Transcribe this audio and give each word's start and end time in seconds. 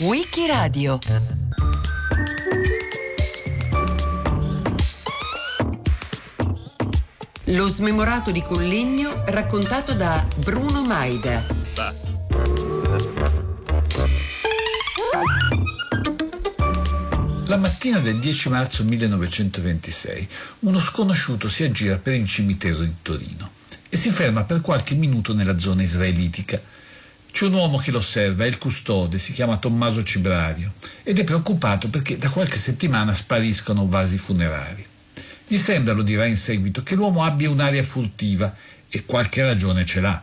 Wikiradio 0.00 0.98
Lo 7.44 7.68
smemorato 7.68 8.32
di 8.32 8.42
Collegno 8.42 9.22
raccontato 9.26 9.94
da 9.94 10.26
Bruno 10.38 10.82
Maida. 10.82 11.46
La 17.44 17.56
mattina 17.56 18.00
del 18.00 18.18
10 18.18 18.48
marzo 18.48 18.82
1926 18.82 20.28
uno 20.60 20.80
sconosciuto 20.80 21.48
si 21.48 21.62
aggira 21.62 21.98
per 21.98 22.14
il 22.14 22.26
cimitero 22.26 22.80
di 22.80 22.94
Torino 23.00 23.52
e 23.88 23.96
si 23.96 24.10
ferma 24.10 24.42
per 24.42 24.60
qualche 24.60 24.96
minuto 24.96 25.32
nella 25.32 25.56
zona 25.56 25.82
israelitica. 25.84 26.60
C'è 27.36 27.44
un 27.44 27.52
uomo 27.52 27.76
che 27.76 27.90
lo 27.90 27.98
osserva, 27.98 28.44
è 28.44 28.46
il 28.46 28.56
custode, 28.56 29.18
si 29.18 29.34
chiama 29.34 29.58
Tommaso 29.58 30.02
Cibrario 30.02 30.72
ed 31.02 31.18
è 31.18 31.24
preoccupato 31.24 31.90
perché 31.90 32.16
da 32.16 32.30
qualche 32.30 32.56
settimana 32.56 33.12
spariscono 33.12 33.86
vasi 33.86 34.16
funerari. 34.16 34.82
Gli 35.46 35.58
sembra, 35.58 35.92
lo 35.92 36.00
dirà 36.00 36.24
in 36.24 36.38
seguito, 36.38 36.82
che 36.82 36.94
l'uomo 36.94 37.24
abbia 37.24 37.50
un'aria 37.50 37.82
furtiva 37.82 38.56
e 38.88 39.04
qualche 39.04 39.42
ragione 39.42 39.84
ce 39.84 40.00
l'ha. 40.00 40.22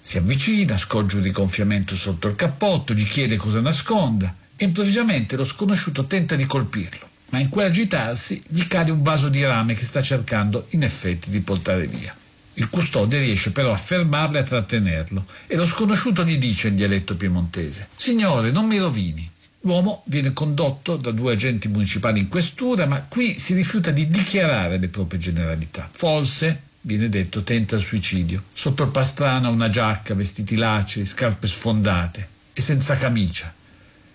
Si 0.00 0.16
avvicina, 0.16 0.78
scorge 0.78 1.16
un 1.16 1.22
rigonfiamento 1.24 1.94
sotto 1.94 2.28
il 2.28 2.34
cappotto, 2.34 2.94
gli 2.94 3.06
chiede 3.06 3.36
cosa 3.36 3.60
nasconda 3.60 4.34
e 4.56 4.64
improvvisamente 4.64 5.36
lo 5.36 5.44
sconosciuto 5.44 6.06
tenta 6.06 6.34
di 6.34 6.46
colpirlo, 6.46 7.10
ma 7.28 7.40
in 7.40 7.50
quell'agitarsi 7.50 8.42
gli 8.48 8.66
cade 8.66 8.90
un 8.90 9.02
vaso 9.02 9.28
di 9.28 9.44
rame 9.44 9.74
che 9.74 9.84
sta 9.84 10.00
cercando 10.00 10.64
in 10.70 10.82
effetti 10.82 11.28
di 11.28 11.40
portare 11.40 11.86
via. 11.86 12.16
Il 12.58 12.70
custode 12.70 13.20
riesce 13.20 13.52
però 13.52 13.72
a 13.72 13.76
fermarlo 13.76 14.36
e 14.36 14.40
a 14.40 14.44
trattenerlo 14.44 15.26
e 15.46 15.54
lo 15.54 15.64
sconosciuto 15.64 16.24
gli 16.24 16.38
dice 16.38 16.66
in 16.66 16.74
dialetto 16.74 17.14
piemontese 17.14 17.86
Signore, 17.94 18.50
non 18.50 18.66
mi 18.66 18.78
rovini. 18.78 19.30
L'uomo 19.60 20.02
viene 20.06 20.32
condotto 20.32 20.96
da 20.96 21.12
due 21.12 21.34
agenti 21.34 21.68
municipali 21.68 22.18
in 22.18 22.26
questura, 22.26 22.86
ma 22.86 23.00
qui 23.02 23.38
si 23.38 23.54
rifiuta 23.54 23.92
di 23.92 24.08
dichiarare 24.08 24.78
le 24.78 24.88
proprie 24.88 25.20
generalità. 25.20 25.88
Forse, 25.92 26.62
viene 26.80 27.08
detto, 27.08 27.44
tenta 27.44 27.76
il 27.76 27.82
suicidio. 27.82 28.42
Sotto 28.52 28.82
il 28.82 28.90
pastrano 28.90 29.50
una 29.50 29.70
giacca, 29.70 30.14
vestiti 30.14 30.56
laceri, 30.56 31.06
scarpe 31.06 31.46
sfondate 31.46 32.28
e 32.52 32.60
senza 32.60 32.96
camicia. 32.96 33.54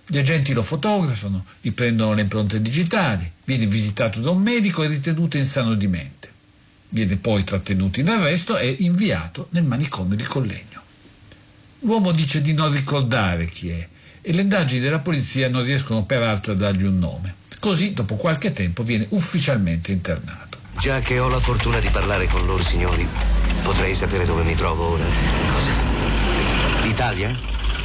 Gli 0.05 0.17
agenti 0.17 0.51
lo 0.51 0.63
fotografano, 0.63 1.45
gli 1.61 1.71
prendono 1.71 2.13
le 2.13 2.23
impronte 2.23 2.61
digitali, 2.61 3.31
viene 3.45 3.67
visitato 3.67 4.19
da 4.19 4.31
un 4.31 4.41
medico 4.41 4.83
e 4.83 4.87
ritenuto 4.87 5.37
insano 5.37 5.75
di 5.75 5.87
mente. 5.87 6.32
Viene 6.93 7.15
poi 7.15 7.43
trattenuto 7.43 8.01
in 8.01 8.07
arresto 8.07 8.55
e 8.55 8.75
inviato 8.81 9.47
nel 9.49 9.63
manicomio 9.63 10.15
di 10.15 10.23
Collegno. 10.25 10.79
L'uomo 11.79 12.11
dice 12.11 12.39
di 12.43 12.53
non 12.53 12.71
ricordare 12.71 13.47
chi 13.47 13.69
è 13.69 13.87
e 14.21 14.31
le 14.31 14.41
indagini 14.41 14.79
della 14.79 14.99
polizia 14.99 15.49
non 15.49 15.63
riescono 15.63 16.05
peraltro 16.05 16.51
a 16.51 16.55
dargli 16.55 16.83
un 16.83 16.99
nome. 16.99 17.33
Così, 17.57 17.93
dopo 17.93 18.13
qualche 18.13 18.53
tempo, 18.53 18.83
viene 18.83 19.07
ufficialmente 19.09 19.91
internato. 19.91 20.59
Già 20.77 20.99
che 20.99 21.17
ho 21.17 21.29
la 21.29 21.39
fortuna 21.39 21.79
di 21.79 21.89
parlare 21.89 22.27
con 22.27 22.45
loro 22.45 22.61
signori, 22.61 23.07
potrei 23.63 23.95
sapere 23.95 24.25
dove 24.25 24.43
mi 24.43 24.53
trovo 24.53 24.89
ora. 24.91 25.03
Cosa? 25.51 25.71
Italia? 26.85 27.35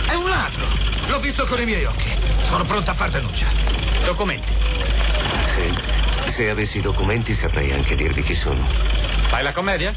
È 0.07 0.13
un 0.13 0.29
ladro! 0.29 0.67
L'ho 1.09 1.19
visto 1.19 1.47
con 1.47 1.59
i 1.63 1.65
miei 1.65 1.85
occhi. 1.87 2.11
Sono 2.43 2.67
pronto 2.67 2.91
a 2.91 2.95
far 2.95 3.11
denuncia. 3.11 3.47
Documenti. 4.05 4.53
Se, 5.45 6.08
se 6.29 6.51
avessi 6.51 6.81
documenti 6.81 7.33
saprei 7.33 7.73
anche 7.73 7.97
dirvi 7.97 8.23
chi 8.23 8.35
sono. 8.35 8.67
Fai 9.29 9.43
la 9.43 9.53
commedia? 9.53 9.95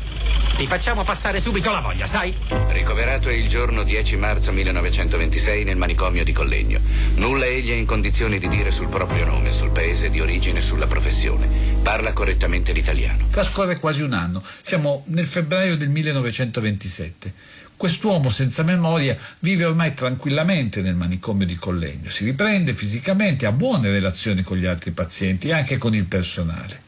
Ti 0.55 0.67
facciamo 0.67 1.03
passare 1.03 1.39
subito 1.39 1.71
la 1.71 1.79
voglia, 1.79 2.05
sai? 2.05 2.35
Ricoverato 2.69 3.29
il 3.29 3.47
giorno 3.49 3.83
10 3.83 4.15
marzo 4.17 4.51
1926 4.51 5.63
nel 5.63 5.75
manicomio 5.75 6.23
di 6.23 6.31
Collegno. 6.31 6.79
Nulla 7.15 7.45
egli 7.45 7.71
è 7.71 7.73
in 7.73 7.85
condizione 7.85 8.37
di 8.37 8.47
dire 8.47 8.71
sul 8.71 8.87
proprio 8.87 9.25
nome, 9.25 9.51
sul 9.51 9.71
paese 9.71 10.09
di 10.09 10.19
origine, 10.19 10.61
sulla 10.61 10.87
professione. 10.87 11.47
Parla 11.81 12.13
correttamente 12.13 12.73
l'italiano. 12.73 13.27
Trascorre 13.31 13.79
quasi 13.79 14.01
un 14.01 14.13
anno. 14.13 14.43
Siamo 14.61 15.03
nel 15.07 15.25
febbraio 15.25 15.77
del 15.77 15.89
1927. 15.89 17.33
Quest'uomo 17.81 18.29
senza 18.29 18.61
memoria 18.61 19.17
vive 19.39 19.65
ormai 19.65 19.95
tranquillamente 19.95 20.83
nel 20.83 20.93
manicomio 20.93 21.47
di 21.47 21.55
Collegno, 21.55 22.11
si 22.11 22.23
riprende 22.23 22.75
fisicamente, 22.75 23.47
ha 23.47 23.51
buone 23.51 23.89
relazioni 23.89 24.43
con 24.43 24.57
gli 24.57 24.67
altri 24.67 24.91
pazienti 24.91 25.47
e 25.47 25.53
anche 25.53 25.79
con 25.79 25.95
il 25.95 26.05
personale. 26.05 26.79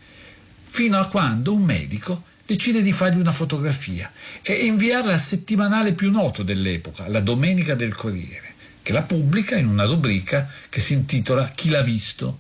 Fino 0.64 1.00
a 1.00 1.08
quando 1.08 1.52
un 1.52 1.64
medico 1.64 2.26
decide 2.46 2.84
di 2.84 2.92
fargli 2.92 3.18
una 3.18 3.32
fotografia 3.32 4.12
e 4.44 4.54
inviarla 4.68 5.14
al 5.14 5.20
settimanale 5.20 5.94
più 5.94 6.12
noto 6.12 6.44
dell'epoca, 6.44 7.08
la 7.08 7.22
Domenica 7.22 7.74
del 7.74 7.96
Corriere, 7.96 8.54
che 8.84 8.94
la 8.94 9.02
pubblica 9.02 9.58
in 9.58 9.66
una 9.66 9.86
rubrica 9.86 10.48
che 10.70 10.80
si 10.80 10.94
intitola 10.94 11.50
Chi 11.56 11.70
l'ha 11.70 11.82
visto? 11.82 12.40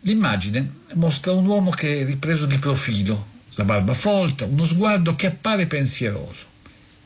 L'immagine 0.00 0.70
mostra 0.96 1.32
un 1.32 1.46
uomo 1.46 1.70
che 1.70 2.02
è 2.02 2.04
ripreso 2.04 2.44
di 2.44 2.58
profilo, 2.58 3.26
la 3.54 3.64
barba 3.64 3.94
folta, 3.94 4.44
uno 4.44 4.66
sguardo 4.66 5.16
che 5.16 5.28
appare 5.28 5.64
pensieroso 5.64 6.52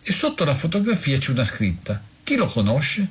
e 0.08 0.12
sotto 0.12 0.44
la 0.44 0.54
fotografia 0.54 1.18
c'è 1.18 1.32
una 1.32 1.44
scritta. 1.44 2.00
Chi 2.24 2.36
lo 2.36 2.46
conosce? 2.46 3.06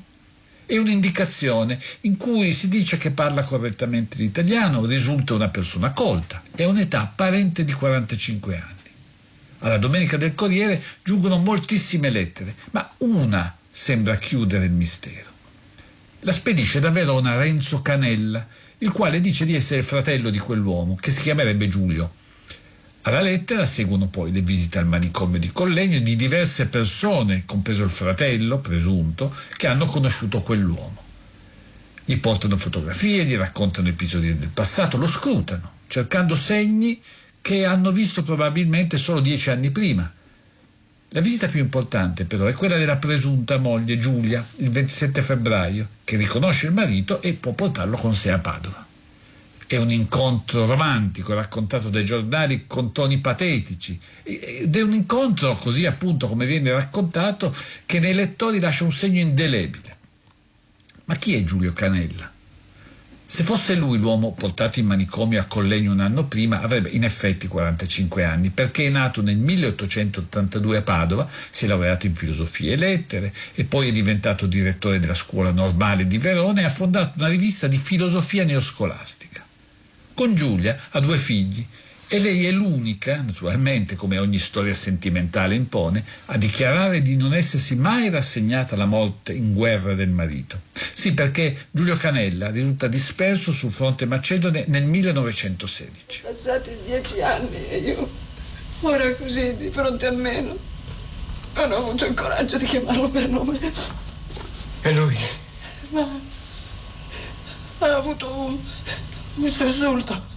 E 0.65 0.79
un'indicazione 0.79 1.79
in 2.01 2.17
cui 2.17 2.53
si 2.53 2.69
dice 2.69 2.97
che 2.97 3.11
parla 3.11 3.43
correttamente 3.43 4.17
l'italiano, 4.17 4.83
risulta 4.83 5.35
una 5.35 5.49
persona 5.49 5.91
colta 5.91 6.41
e 6.55 6.63
ha 6.63 6.67
un'età 6.67 7.01
apparente 7.01 7.63
di 7.63 7.71
45 7.71 8.55
anni. 8.55 8.73
Alla 9.59 9.77
Domenica 9.77 10.17
del 10.17 10.33
Corriere 10.33 10.81
giungono 11.03 11.37
moltissime 11.37 12.09
lettere, 12.09 12.55
ma 12.71 12.91
una 12.97 13.55
sembra 13.69 14.15
chiudere 14.15 14.65
il 14.65 14.71
mistero. 14.71 15.29
La 16.21 16.31
spedisce 16.31 16.79
da 16.79 16.89
Verona 16.89 17.37
Renzo 17.37 17.83
Canella, 17.83 18.43
il 18.79 18.91
quale 18.91 19.19
dice 19.19 19.45
di 19.45 19.53
essere 19.53 19.81
il 19.81 19.85
fratello 19.85 20.31
di 20.31 20.39
quell'uomo, 20.39 20.95
che 20.95 21.11
si 21.11 21.21
chiamerebbe 21.21 21.67
Giulio. 21.67 22.11
Alla 23.03 23.21
lettera 23.21 23.65
seguono 23.65 24.07
poi 24.07 24.31
le 24.31 24.41
visite 24.41 24.79
al 24.79 24.85
manicomio 24.85 25.39
di 25.39 25.51
Collegno 25.51 25.99
di 25.99 26.15
diverse 26.15 26.67
persone, 26.67 27.43
compreso 27.45 27.83
il 27.83 27.89
fratello, 27.89 28.59
presunto, 28.59 29.33
che 29.55 29.67
hanno 29.67 29.85
conosciuto 29.85 30.41
quell'uomo. 30.41 31.05
Gli 32.03 32.17
portano 32.17 32.57
fotografie, 32.57 33.25
gli 33.25 33.35
raccontano 33.35 33.87
episodi 33.87 34.37
del 34.37 34.49
passato, 34.49 34.97
lo 34.97 35.07
scrutano, 35.07 35.71
cercando 35.87 36.35
segni 36.35 37.01
che 37.41 37.65
hanno 37.65 37.91
visto 37.91 38.23
probabilmente 38.23 38.97
solo 38.97 39.19
dieci 39.21 39.49
anni 39.49 39.71
prima. 39.71 40.11
La 41.09 41.21
visita 41.21 41.47
più 41.47 41.61
importante 41.61 42.25
però 42.25 42.45
è 42.45 42.53
quella 42.53 42.77
della 42.77 42.97
presunta 42.97 43.57
moglie 43.57 43.97
Giulia, 43.97 44.45
il 44.57 44.69
27 44.69 45.21
febbraio, 45.21 45.87
che 46.03 46.17
riconosce 46.17 46.67
il 46.67 46.73
marito 46.73 47.21
e 47.21 47.33
può 47.33 47.53
portarlo 47.53 47.95
con 47.95 48.13
sé 48.13 48.31
a 48.31 48.39
Padova. 48.39 48.86
È 49.67 49.75
un 49.75 49.91
incontro 49.91 50.65
romantico 50.65 51.33
raccontato 51.33 51.89
dai 51.89 52.05
giornali 52.05 52.63
con 52.67 52.93
toni 52.93 53.19
patetici 53.19 53.99
ed 54.23 54.73
è 54.73 54.81
un 54.81 54.93
incontro, 54.93 55.55
così 55.55 55.85
appunto 55.85 56.29
come 56.29 56.45
viene 56.45 56.71
raccontato, 56.71 57.53
che 57.85 57.99
nei 57.99 58.13
lettori 58.13 58.61
lascia 58.61 58.85
un 58.85 58.93
segno 58.93 59.19
indelebile. 59.19 59.97
Ma 61.03 61.15
chi 61.15 61.35
è 61.35 61.43
Giulio 61.43 61.73
Canella? 61.73 62.31
Se 63.29 63.43
fosse 63.43 63.75
lui 63.75 63.97
l'uomo 63.97 64.31
portato 64.31 64.79
in 64.79 64.85
manicomio 64.85 65.41
a 65.41 65.43
Collegno 65.43 65.91
un 65.91 65.99
anno 65.99 66.23
prima, 66.23 66.61
avrebbe 66.61 66.87
in 66.87 67.03
effetti 67.03 67.47
45 67.47 68.23
anni, 68.23 68.51
perché 68.51 68.85
è 68.85 68.89
nato 68.89 69.21
nel 69.21 69.35
1882 69.35 70.77
a 70.77 70.81
Padova, 70.81 71.29
si 71.49 71.65
è 71.65 71.67
laureato 71.67 72.05
in 72.05 72.15
filosofia 72.15 72.71
e 72.71 72.77
lettere 72.77 73.33
e 73.53 73.65
poi 73.65 73.89
è 73.89 73.91
diventato 73.91 74.45
direttore 74.45 74.99
della 74.99 75.13
scuola 75.13 75.51
normale 75.51 76.07
di 76.07 76.17
Verona 76.17 76.61
e 76.61 76.63
ha 76.63 76.69
fondato 76.69 77.17
una 77.17 77.27
rivista 77.27 77.67
di 77.67 77.77
filosofia 77.77 78.45
neoscolastica. 78.45 79.46
Con 80.17 80.33
Giulia 80.33 80.75
ha 80.93 80.99
due 80.99 81.19
figli 81.19 81.63
e 82.07 82.19
lei 82.19 82.47
è 82.47 82.49
l'unica, 82.49 83.21
naturalmente 83.21 83.95
come 83.95 84.17
ogni 84.17 84.39
storia 84.39 84.73
sentimentale 84.73 85.53
impone, 85.53 86.03
a 86.25 86.37
dichiarare 86.39 87.03
di 87.03 87.15
non 87.15 87.35
essersi 87.35 87.75
mai 87.75 88.09
rassegnata 88.09 88.73
alla 88.73 88.87
morte 88.87 89.33
in 89.33 89.53
guerra 89.53 89.93
del 89.93 90.09
marito. 90.09 90.61
Sì, 90.91 91.13
perché 91.13 91.67
Giulio 91.69 91.95
Canella 91.97 92.49
risulta 92.49 92.87
disperso 92.87 93.51
sul 93.51 93.71
fronte 93.71 94.07
macedone 94.07 94.63
nel 94.69 94.85
1916. 94.85 96.21
Passati 96.23 96.71
dieci 96.83 97.21
anni 97.21 97.67
e 97.69 97.77
io, 97.77 98.09
ora 98.79 99.13
così 99.13 99.55
di 99.55 99.69
fronte 99.69 100.07
a 100.07 100.11
me, 100.13 100.41
non 100.41 101.71
ho 101.71 101.75
avuto 101.75 102.05
il 102.05 102.15
coraggio 102.15 102.57
di 102.57 102.65
chiamarlo 102.65 103.07
per 103.07 103.29
nome. 103.29 103.59
E 104.81 104.93
lui? 104.93 105.15
Ma 105.89 106.27
ha 107.79 107.95
avuto 107.95 108.27
un, 108.33 108.57
un 109.37 109.49
sussulto. 109.49 110.35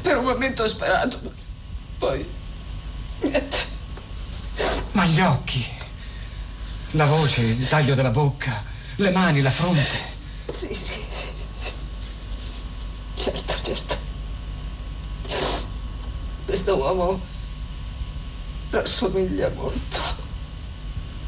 Per 0.00 0.16
un 0.16 0.24
momento 0.24 0.62
ho 0.62 0.68
sperato, 0.68 1.18
ma 1.22 1.30
poi 1.98 2.24
niente. 3.20 3.70
Ma 4.92 5.06
gli 5.06 5.20
occhi, 5.20 5.64
la 6.92 7.06
voce, 7.06 7.42
il 7.42 7.68
taglio 7.68 7.94
della 7.94 8.10
bocca, 8.10 8.62
le 8.96 9.10
mani, 9.10 9.40
la 9.40 9.50
fronte. 9.50 10.10
Sì, 10.50 10.74
sì, 10.74 11.00
sì, 11.12 11.28
sì. 11.52 11.70
Certo, 13.16 13.54
certo. 13.62 13.96
Questo 16.44 16.76
uomo 16.76 17.20
rassomiglia 18.70 19.50
molto 19.54 20.00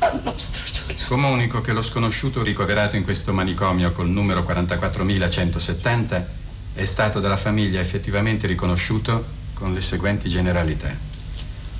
al 0.00 0.20
nostro 0.22 0.62
Giulio. 0.70 1.06
Comunico 1.06 1.60
che 1.60 1.72
lo 1.72 1.82
sconosciuto 1.82 2.42
ricoverato 2.42 2.96
in 2.96 3.04
questo 3.04 3.32
manicomio 3.32 3.92
col 3.92 4.08
numero 4.08 4.42
44170 4.44 6.42
è 6.74 6.84
stato 6.84 7.20
dalla 7.20 7.36
famiglia 7.36 7.80
effettivamente 7.80 8.46
riconosciuto 8.46 9.24
con 9.54 9.72
le 9.72 9.80
seguenti 9.80 10.28
generalità. 10.28 10.92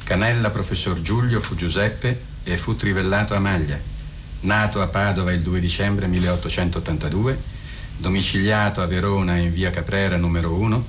Canella, 0.05 0.51
professor 0.51 1.01
Giulio, 1.01 1.41
fu 1.41 1.57
Giuseppe 1.57 2.23
e 2.45 2.57
fu 2.57 2.77
trivellato 2.77 3.35
a 3.35 3.39
maglia. 3.39 3.79
Nato 4.41 4.81
a 4.81 4.87
Padova 4.87 5.33
il 5.33 5.41
2 5.41 5.59
dicembre 5.59 6.07
1882, 6.07 7.39
domiciliato 7.97 8.83
a 8.83 8.87
Verona 8.87 9.37
in 9.37 9.53
via 9.53 9.71
Caprera 9.71 10.17
numero 10.17 10.53
1, 10.55 10.87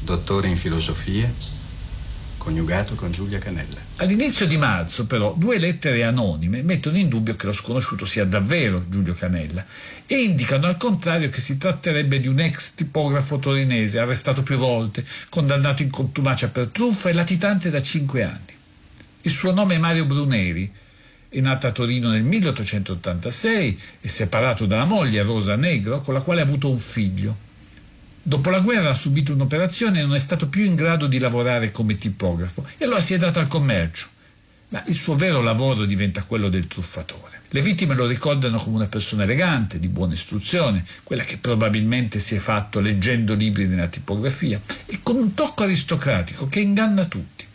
dottore 0.00 0.48
in 0.48 0.56
filosofia, 0.56 1.32
coniugato 2.48 2.94
con 2.94 3.12
Giulia 3.12 3.38
Canella. 3.38 3.78
All'inizio 3.96 4.46
di 4.46 4.56
marzo, 4.56 5.04
però, 5.04 5.34
due 5.36 5.58
lettere 5.58 6.02
anonime 6.02 6.62
mettono 6.62 6.96
in 6.96 7.10
dubbio 7.10 7.36
che 7.36 7.44
lo 7.44 7.52
sconosciuto 7.52 8.06
sia 8.06 8.24
davvero 8.24 8.86
Giulio 8.88 9.12
Canella 9.12 9.62
e 10.06 10.22
indicano 10.22 10.66
al 10.66 10.78
contrario 10.78 11.28
che 11.28 11.42
si 11.42 11.58
tratterebbe 11.58 12.18
di 12.18 12.26
un 12.26 12.40
ex 12.40 12.72
tipografo 12.72 13.38
torinese 13.38 13.98
arrestato 13.98 14.42
più 14.42 14.56
volte, 14.56 15.04
condannato 15.28 15.82
in 15.82 15.90
contumacia 15.90 16.48
per 16.48 16.68
truffa 16.68 17.10
e 17.10 17.12
latitante 17.12 17.68
da 17.68 17.82
cinque 17.82 18.22
anni. 18.22 18.56
Il 19.20 19.30
suo 19.30 19.52
nome 19.52 19.74
è 19.74 19.78
Mario 19.78 20.06
Bruneri, 20.06 20.72
è 21.28 21.40
nato 21.40 21.66
a 21.66 21.70
Torino 21.70 22.08
nel 22.08 22.22
1886 22.22 23.78
e 24.00 24.08
separato 24.08 24.64
dalla 24.64 24.86
moglie 24.86 25.22
Rosa 25.22 25.54
Negro, 25.54 26.00
con 26.00 26.14
la 26.14 26.22
quale 26.22 26.40
ha 26.40 26.44
avuto 26.44 26.70
un 26.70 26.78
figlio. 26.78 27.46
Dopo 28.28 28.50
la 28.50 28.60
guerra 28.60 28.90
ha 28.90 28.94
subito 28.94 29.32
un'operazione 29.32 30.00
e 30.00 30.02
non 30.02 30.14
è 30.14 30.18
stato 30.18 30.48
più 30.48 30.62
in 30.62 30.74
grado 30.74 31.06
di 31.06 31.18
lavorare 31.18 31.70
come 31.70 31.96
tipografo 31.96 32.62
e 32.76 32.84
allora 32.84 33.00
si 33.00 33.14
è 33.14 33.16
dato 33.16 33.38
al 33.38 33.48
commercio. 33.48 34.06
Ma 34.68 34.82
il 34.86 34.94
suo 34.94 35.14
vero 35.14 35.40
lavoro 35.40 35.86
diventa 35.86 36.22
quello 36.24 36.50
del 36.50 36.66
truffatore. 36.66 37.40
Le 37.48 37.62
vittime 37.62 37.94
lo 37.94 38.06
ricordano 38.06 38.58
come 38.58 38.76
una 38.76 38.86
persona 38.86 39.22
elegante, 39.22 39.78
di 39.78 39.88
buona 39.88 40.12
istruzione, 40.12 40.84
quella 41.04 41.24
che 41.24 41.38
probabilmente 41.38 42.20
si 42.20 42.34
è 42.34 42.38
fatto 42.38 42.80
leggendo 42.80 43.32
libri 43.32 43.66
nella 43.66 43.88
tipografia, 43.88 44.60
e 44.84 45.00
con 45.02 45.16
un 45.16 45.32
tocco 45.32 45.62
aristocratico 45.62 46.48
che 46.48 46.60
inganna 46.60 47.06
tutti. 47.06 47.46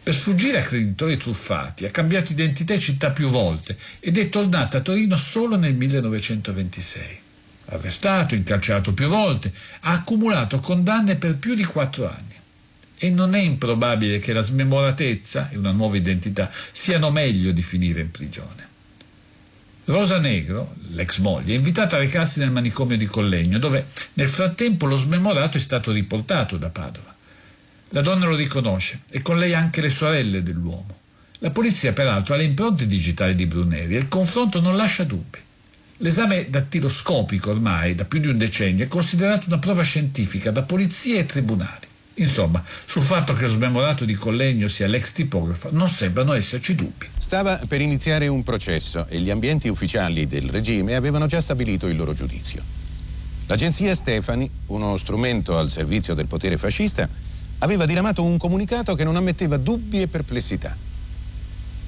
Per 0.00 0.14
sfuggire 0.14 0.60
a 0.60 0.62
creditori 0.62 1.16
truffati 1.16 1.86
ha 1.86 1.90
cambiato 1.90 2.30
identità 2.30 2.72
e 2.72 2.78
città 2.78 3.10
più 3.10 3.30
volte 3.30 3.76
ed 3.98 4.16
è 4.16 4.28
tornato 4.28 4.76
a 4.76 4.80
Torino 4.80 5.16
solo 5.16 5.56
nel 5.56 5.74
1926 5.74 7.22
arrestato, 7.66 8.34
incarcerato 8.34 8.92
più 8.92 9.08
volte, 9.08 9.52
ha 9.80 9.92
accumulato 9.92 10.60
condanne 10.60 11.16
per 11.16 11.36
più 11.36 11.54
di 11.54 11.64
quattro 11.64 12.08
anni. 12.08 12.34
E 12.96 13.10
non 13.10 13.34
è 13.34 13.40
improbabile 13.40 14.18
che 14.18 14.32
la 14.32 14.42
smemoratezza 14.42 15.50
e 15.50 15.56
una 15.56 15.72
nuova 15.72 15.96
identità 15.96 16.50
siano 16.72 17.10
meglio 17.10 17.52
di 17.52 17.62
finire 17.62 18.00
in 18.00 18.10
prigione. 18.10 18.72
Rosa 19.86 20.18
Negro, 20.18 20.74
l'ex 20.92 21.18
moglie, 21.18 21.52
è 21.52 21.56
invitata 21.56 21.96
a 21.96 21.98
recarsi 21.98 22.38
nel 22.38 22.50
manicomio 22.50 22.96
di 22.96 23.04
Collegno, 23.04 23.58
dove 23.58 23.86
nel 24.14 24.30
frattempo 24.30 24.86
lo 24.86 24.96
smemorato 24.96 25.58
è 25.58 25.60
stato 25.60 25.92
riportato 25.92 26.56
da 26.56 26.70
Padova. 26.70 27.14
La 27.90 28.00
donna 28.00 28.24
lo 28.24 28.34
riconosce 28.34 29.02
e 29.10 29.20
con 29.20 29.38
lei 29.38 29.52
anche 29.52 29.82
le 29.82 29.90
sorelle 29.90 30.42
dell'uomo. 30.42 31.00
La 31.40 31.50
polizia 31.50 31.92
peraltro 31.92 32.32
ha 32.32 32.38
le 32.38 32.44
impronte 32.44 32.86
digitali 32.86 33.34
di 33.34 33.44
Bruneri 33.44 33.96
e 33.96 33.98
il 33.98 34.08
confronto 34.08 34.60
non 34.60 34.76
lascia 34.76 35.04
dubbi. 35.04 35.38
L'esame 35.98 36.50
dattiloscopico 36.50 37.50
ormai 37.50 37.94
da 37.94 38.04
più 38.04 38.18
di 38.18 38.26
un 38.26 38.36
decennio 38.36 38.84
è 38.84 38.88
considerato 38.88 39.46
una 39.46 39.58
prova 39.58 39.82
scientifica 39.82 40.50
da 40.50 40.62
polizia 40.62 41.20
e 41.20 41.26
tribunali. 41.26 41.86
Insomma, 42.14 42.62
sul 42.84 43.02
fatto 43.02 43.32
che 43.32 43.42
lo 43.42 43.48
smemorato 43.48 44.04
di 44.04 44.14
Collegno 44.14 44.66
sia 44.66 44.88
l'ex 44.88 45.12
tipografo 45.12 45.68
non 45.70 45.86
sembrano 45.86 46.32
esserci 46.32 46.74
dubbi. 46.74 47.08
Stava 47.16 47.60
per 47.68 47.80
iniziare 47.80 48.26
un 48.26 48.42
processo 48.42 49.06
e 49.08 49.20
gli 49.20 49.30
ambienti 49.30 49.68
ufficiali 49.68 50.26
del 50.26 50.48
regime 50.48 50.96
avevano 50.96 51.26
già 51.26 51.40
stabilito 51.40 51.86
il 51.86 51.96
loro 51.96 52.12
giudizio. 52.12 52.62
L'agenzia 53.46 53.94
Stefani, 53.94 54.50
uno 54.66 54.96
strumento 54.96 55.56
al 55.56 55.70
servizio 55.70 56.14
del 56.14 56.26
potere 56.26 56.58
fascista, 56.58 57.08
aveva 57.58 57.86
diramato 57.86 58.24
un 58.24 58.36
comunicato 58.36 58.96
che 58.96 59.04
non 59.04 59.14
ammetteva 59.14 59.58
dubbi 59.58 60.02
e 60.02 60.08
perplessità. 60.08 60.76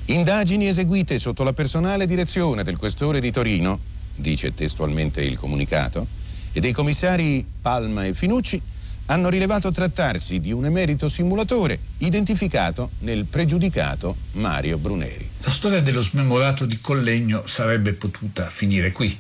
Indagini 0.07 0.69
eseguite 0.69 1.19
sotto 1.19 1.43
la 1.43 1.53
personale 1.53 2.07
direzione 2.07 2.63
del 2.63 2.77
questore 2.77 3.21
di 3.21 3.33
Torino, 3.33 3.95
dice 4.17 4.55
testualmente 4.55 5.23
il 5.23 5.37
comunicato, 5.37 6.07
e 6.53 6.61
dei 6.61 6.73
commissari 6.73 7.45
Palma 7.61 8.05
e 8.05 8.15
Finucci 8.15 8.61
hanno 9.07 9.29
rilevato 9.29 9.71
trattarsi 9.71 10.41
di 10.41 10.53
un 10.53 10.65
emerito 10.65 11.09
simulatore 11.09 11.79
identificato 11.99 12.91
nel 13.01 13.25
pregiudicato 13.27 14.17
Mario 14.33 14.79
Bruneri. 14.79 15.29
La 15.43 15.51
storia 15.51 15.81
dello 15.81 16.03
smemorato 16.03 16.65
di 16.65 16.81
Collegno 16.81 17.47
sarebbe 17.47 17.93
potuta 17.93 18.47
finire 18.47 18.91
qui. 18.91 19.17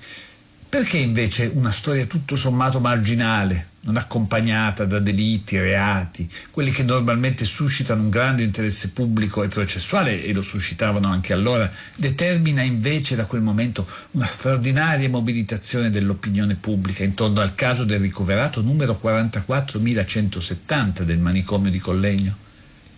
Perché 0.76 0.98
invece 0.98 1.50
una 1.54 1.70
storia 1.70 2.04
tutto 2.04 2.36
sommato 2.36 2.80
marginale, 2.80 3.68
non 3.84 3.96
accompagnata 3.96 4.84
da 4.84 4.98
delitti, 4.98 5.58
reati, 5.58 6.30
quelli 6.50 6.70
che 6.70 6.82
normalmente 6.82 7.46
suscitano 7.46 8.02
un 8.02 8.10
grande 8.10 8.42
interesse 8.42 8.90
pubblico 8.90 9.42
e 9.42 9.48
processuale, 9.48 10.22
e 10.22 10.34
lo 10.34 10.42
suscitavano 10.42 11.08
anche 11.08 11.32
allora, 11.32 11.72
determina 11.94 12.60
invece 12.60 13.16
da 13.16 13.24
quel 13.24 13.40
momento 13.40 13.88
una 14.10 14.26
straordinaria 14.26 15.08
mobilitazione 15.08 15.88
dell'opinione 15.88 16.56
pubblica 16.56 17.04
intorno 17.04 17.40
al 17.40 17.54
caso 17.54 17.84
del 17.84 18.00
ricoverato 18.00 18.60
numero 18.60 18.98
44170 18.98 21.04
del 21.04 21.18
manicomio 21.18 21.70
di 21.70 21.78
Collegno? 21.78 22.36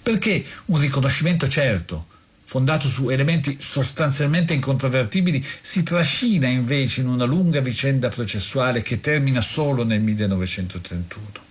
Perché 0.03 0.45
un 0.65 0.81
riconoscimento 0.81 1.47
certo, 1.47 2.07
fondato 2.49 2.89
su 2.89 3.11
elementi 3.11 3.59
sostanzialmente 3.61 4.55
incontrovertibili, 4.55 5.45
si 5.61 5.83
trascina 5.83 6.47
invece 6.47 7.03
in 7.03 7.09
una 7.09 7.27
lunga 7.27 7.61
vicenda 7.61 8.09
processuale 8.09 8.81
che 8.81 9.01
termina 9.01 9.43
solo 9.43 9.85
nel 9.85 10.01
1931. 10.01 11.47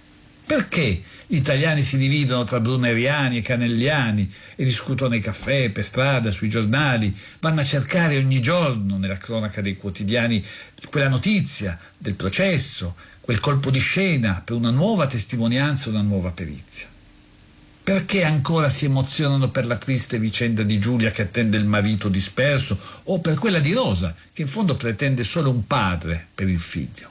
Perché 0.48 1.04
gli 1.28 1.36
italiani 1.36 1.84
si 1.84 1.98
dividono 1.98 2.46
tra 2.46 2.60
bruneriani 2.60 3.38
e 3.38 3.42
canelliani 3.44 4.34
e 4.56 4.64
discutono 4.64 5.12
nei 5.12 5.20
caffè, 5.20 5.70
per 5.70 5.86
strada, 5.86 6.32
sui 6.32 6.50
giornali, 6.50 7.16
vanno 7.42 7.62
a 7.62 7.66
cercare 7.66 8.18
ogni 8.18 8.42
giorno 8.42 8.98
nella 8.98 9.18
cronaca 9.18 9.62
dei 9.62 9.78
quotidiani 9.78 10.44
quella 10.90 11.10
notizia 11.10 11.78
del 11.96 12.16
processo, 12.16 12.96
quel 13.22 13.40
colpo 13.40 13.70
di 13.70 13.80
scena 13.80 14.42
per 14.44 14.56
una 14.56 14.72
nuova 14.72 15.06
testimonianza, 15.06 15.90
una 15.90 16.02
nuova 16.02 16.32
perizia? 16.32 16.88
Perché 17.88 18.26
ancora 18.26 18.68
si 18.68 18.84
emozionano 18.84 19.48
per 19.48 19.66
la 19.66 19.78
triste 19.78 20.20
vicenda 20.20 20.62
di 20.64 20.78
Giulia 20.78 21.10
che 21.10 21.22
attende 21.22 21.56
il 21.56 21.64
marito 21.64 22.10
disperso 22.10 22.78
o 23.04 23.22
per 23.22 23.36
quella 23.36 23.60
di 23.60 23.72
Rosa 23.72 24.14
che 24.34 24.42
in 24.42 24.50
fondo 24.50 24.76
pretende 24.76 25.24
solo 25.24 25.50
un 25.50 25.66
padre 25.66 26.28
per 26.36 26.50
il 26.50 26.60
figlio? 26.60 27.10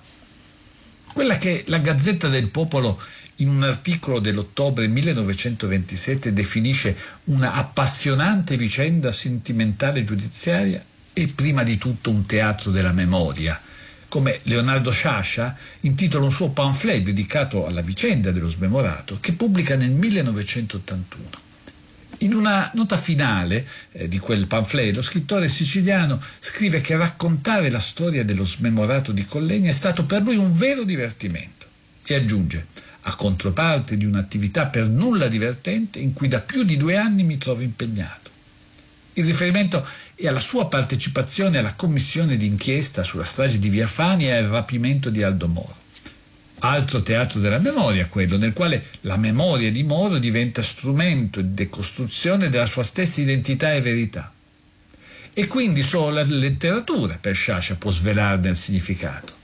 Quella 1.15 1.39
che 1.39 1.65
la 1.69 1.79
Gazzetta 1.79 2.29
del 2.29 2.51
Popolo 2.51 3.01
in 3.37 3.49
un 3.49 3.63
articolo 3.63 4.19
dell'ottobre 4.19 4.87
1927 4.87 6.35
definisce 6.35 6.95
una 7.25 7.55
appassionante 7.55 8.59
vicenda 8.59 9.13
sentimentale 9.13 10.05
giudiziaria 10.05 10.85
è 11.11 11.27
prima 11.29 11.63
di 11.63 11.79
tutto 11.79 12.11
un 12.11 12.27
teatro 12.27 12.71
della 12.71 12.93
memoria, 12.93 13.59
come 14.17 14.41
Leonardo 14.45 14.91
Sciascia 14.91 15.55
intitola 15.81 16.25
un 16.25 16.33
suo 16.33 16.49
pamphlet 16.49 17.03
dedicato 17.03 17.67
alla 17.67 17.83
vicenda 17.83 18.31
dello 18.31 18.49
smemorato 18.49 19.19
che 19.21 19.35
pubblica 19.35 19.77
nel 19.77 19.91
1981. 19.91 21.29
In 22.21 22.33
una 22.33 22.71
nota 22.73 22.97
finale 22.97 23.69
eh, 23.93 24.09
di 24.09 24.19
quel 24.19 24.47
pamphlet, 24.47 24.95
lo 24.95 25.03
scrittore 25.03 25.49
siciliano 25.49 26.19
scrive 26.39 26.81
che 26.81 26.97
raccontare 26.97 27.69
la 27.69 27.79
storia 27.79 28.25
dello 28.25 28.47
smemorato 28.47 29.13
di 29.13 29.27
Collegna 29.27 29.69
è 29.69 29.75
stato 29.75 30.05
per 30.05 30.23
lui 30.23 30.37
un 30.37 30.57
vero 30.57 30.85
divertimento 30.85 31.67
e 32.03 32.15
aggiunge 32.15 32.69
a 33.03 33.15
controparte 33.15 33.99
di 33.99 34.07
un'attività 34.07 34.69
per 34.69 34.89
nulla 34.89 35.29
divertente 35.29 35.99
in 35.99 36.15
cui 36.15 36.29
da 36.29 36.41
più 36.41 36.63
di 36.63 36.79
due 36.79 36.97
anni 36.97 37.23
mi 37.23 37.37
trovo 37.37 37.61
impegnato. 37.61 38.31
Il 39.19 39.25
riferimento 39.25 39.87
è 40.15 40.27
alla 40.27 40.41
sua 40.41 40.69
partecipazione 40.69 41.57
alla 41.57 41.73
commissione 41.73 42.37
d'inchiesta 42.37 43.03
sulla 43.03 43.25
strage 43.25 43.59
di 43.59 43.71
Via 43.71 43.87
Fani 43.87 44.27
e 44.27 44.33
al 44.33 44.45
rapimento 44.45 45.09
di 45.09 45.23
Aldo 45.23 45.49
Moro. 45.49 45.75
Altro 46.59 47.03
teatro 47.03 47.41
della 47.41 47.59
memoria, 47.59 48.09
quello 48.09 48.37
nel 48.37 48.53
quale 48.53 48.85
la 49.03 49.17
memoria 49.17 49.71
di 49.71 49.85
Moro 49.85 50.19
diventa 50.19 50.61
strumento 50.61 51.41
di 51.41 51.55
decostruzione 51.55 52.51
della 52.51 52.67
sua 52.67 52.83
stessa 52.83 53.23
identità 53.23 53.73
e 53.73 53.81
verità. 53.81 54.31
E 55.33 55.47
quindi 55.47 55.81
solo 55.81 56.11
la 56.11 56.23
letteratura 56.23 57.17
per 57.19 57.35
Sciascia 57.35 57.77
può 57.77 57.91
svelarne 57.91 58.51
il 58.51 58.57
significato. 58.57 59.36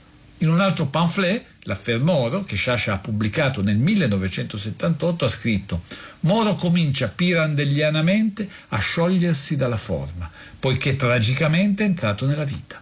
In 0.43 0.49
un 0.49 0.59
altro 0.59 0.87
pamphlet, 0.87 1.41
l'affer 1.61 2.01
Moro, 2.01 2.43
che 2.43 2.57
Sciascia 2.57 2.91
ha 2.91 2.97
pubblicato 2.97 3.63
nel 3.63 3.77
1978, 3.77 5.23
ha 5.23 5.29
scritto 5.29 5.83
Moro 6.21 6.55
comincia 6.55 7.07
pirandellianamente 7.07 8.49
a 8.67 8.77
sciogliersi 8.77 9.55
dalla 9.55 9.77
forma, 9.77 10.29
poiché 10.59 10.97
tragicamente 10.97 11.83
è 11.83 11.87
entrato 11.87 12.25
nella 12.25 12.43
vita. 12.43 12.81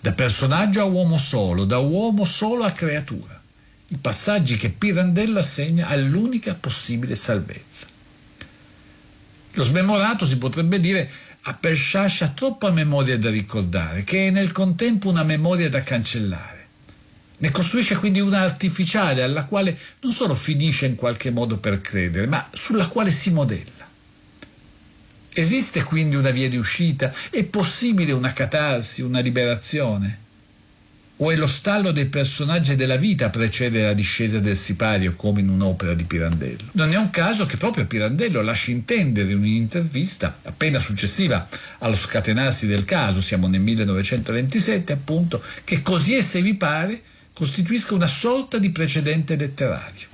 Da 0.00 0.12
personaggio 0.12 0.80
a 0.80 0.84
uomo 0.84 1.18
solo, 1.18 1.64
da 1.64 1.78
uomo 1.78 2.24
solo 2.24 2.62
a 2.62 2.70
creatura. 2.70 3.40
I 3.88 3.96
passaggi 3.96 4.56
che 4.56 4.70
Pirandello 4.70 5.40
assegna 5.40 5.88
all'unica 5.88 6.54
possibile 6.54 7.16
salvezza. 7.16 7.88
Lo 9.54 9.62
smemorato, 9.64 10.24
si 10.24 10.38
potrebbe 10.38 10.78
dire, 10.78 11.10
ha 11.42 11.54
per 11.54 11.74
Sciascia 11.74 12.28
troppa 12.28 12.70
memoria 12.70 13.18
da 13.18 13.28
ricordare, 13.28 14.04
che 14.04 14.28
è 14.28 14.30
nel 14.30 14.52
contempo 14.52 15.08
una 15.08 15.24
memoria 15.24 15.68
da 15.68 15.82
cancellare. 15.82 16.61
Ne 17.42 17.50
costruisce 17.50 17.96
quindi 17.96 18.20
una 18.20 18.42
artificiale 18.42 19.20
alla 19.24 19.46
quale 19.46 19.76
non 20.02 20.12
solo 20.12 20.32
finisce 20.32 20.86
in 20.86 20.94
qualche 20.94 21.32
modo 21.32 21.58
per 21.58 21.80
credere, 21.80 22.28
ma 22.28 22.48
sulla 22.52 22.86
quale 22.86 23.10
si 23.10 23.32
modella. 23.32 23.90
Esiste 25.32 25.82
quindi 25.82 26.14
una 26.14 26.30
via 26.30 26.48
di 26.48 26.56
uscita? 26.56 27.12
È 27.30 27.42
possibile 27.42 28.12
una 28.12 28.32
catarsi, 28.32 29.02
una 29.02 29.18
liberazione? 29.18 30.20
O 31.16 31.32
è 31.32 31.36
lo 31.36 31.48
stallo 31.48 31.90
dei 31.90 32.06
personaggi 32.06 32.76
della 32.76 32.96
vita 32.96 33.26
a 33.26 33.30
precedere 33.30 33.86
la 33.86 33.92
discesa 33.92 34.38
del 34.38 34.56
sipario 34.56 35.16
come 35.16 35.40
in 35.40 35.48
un'opera 35.48 35.94
di 35.94 36.04
Pirandello? 36.04 36.68
Non 36.72 36.92
è 36.92 36.96
un 36.96 37.10
caso 37.10 37.44
che 37.44 37.56
proprio 37.56 37.86
Pirandello 37.86 38.40
lasci 38.40 38.70
intendere 38.70 39.32
in 39.32 39.38
un'intervista 39.38 40.38
appena 40.44 40.78
successiva 40.78 41.48
allo 41.78 41.96
scatenarsi 41.96 42.68
del 42.68 42.84
caso, 42.84 43.20
siamo 43.20 43.48
nel 43.48 43.60
1927 43.60 44.92
appunto, 44.92 45.42
che 45.64 45.82
così 45.82 46.14
e 46.14 46.22
se 46.22 46.40
vi 46.40 46.54
pare 46.54 47.02
costituisca 47.32 47.94
una 47.94 48.06
sorta 48.06 48.58
di 48.58 48.70
precedente 48.70 49.36
letterario. 49.36 50.08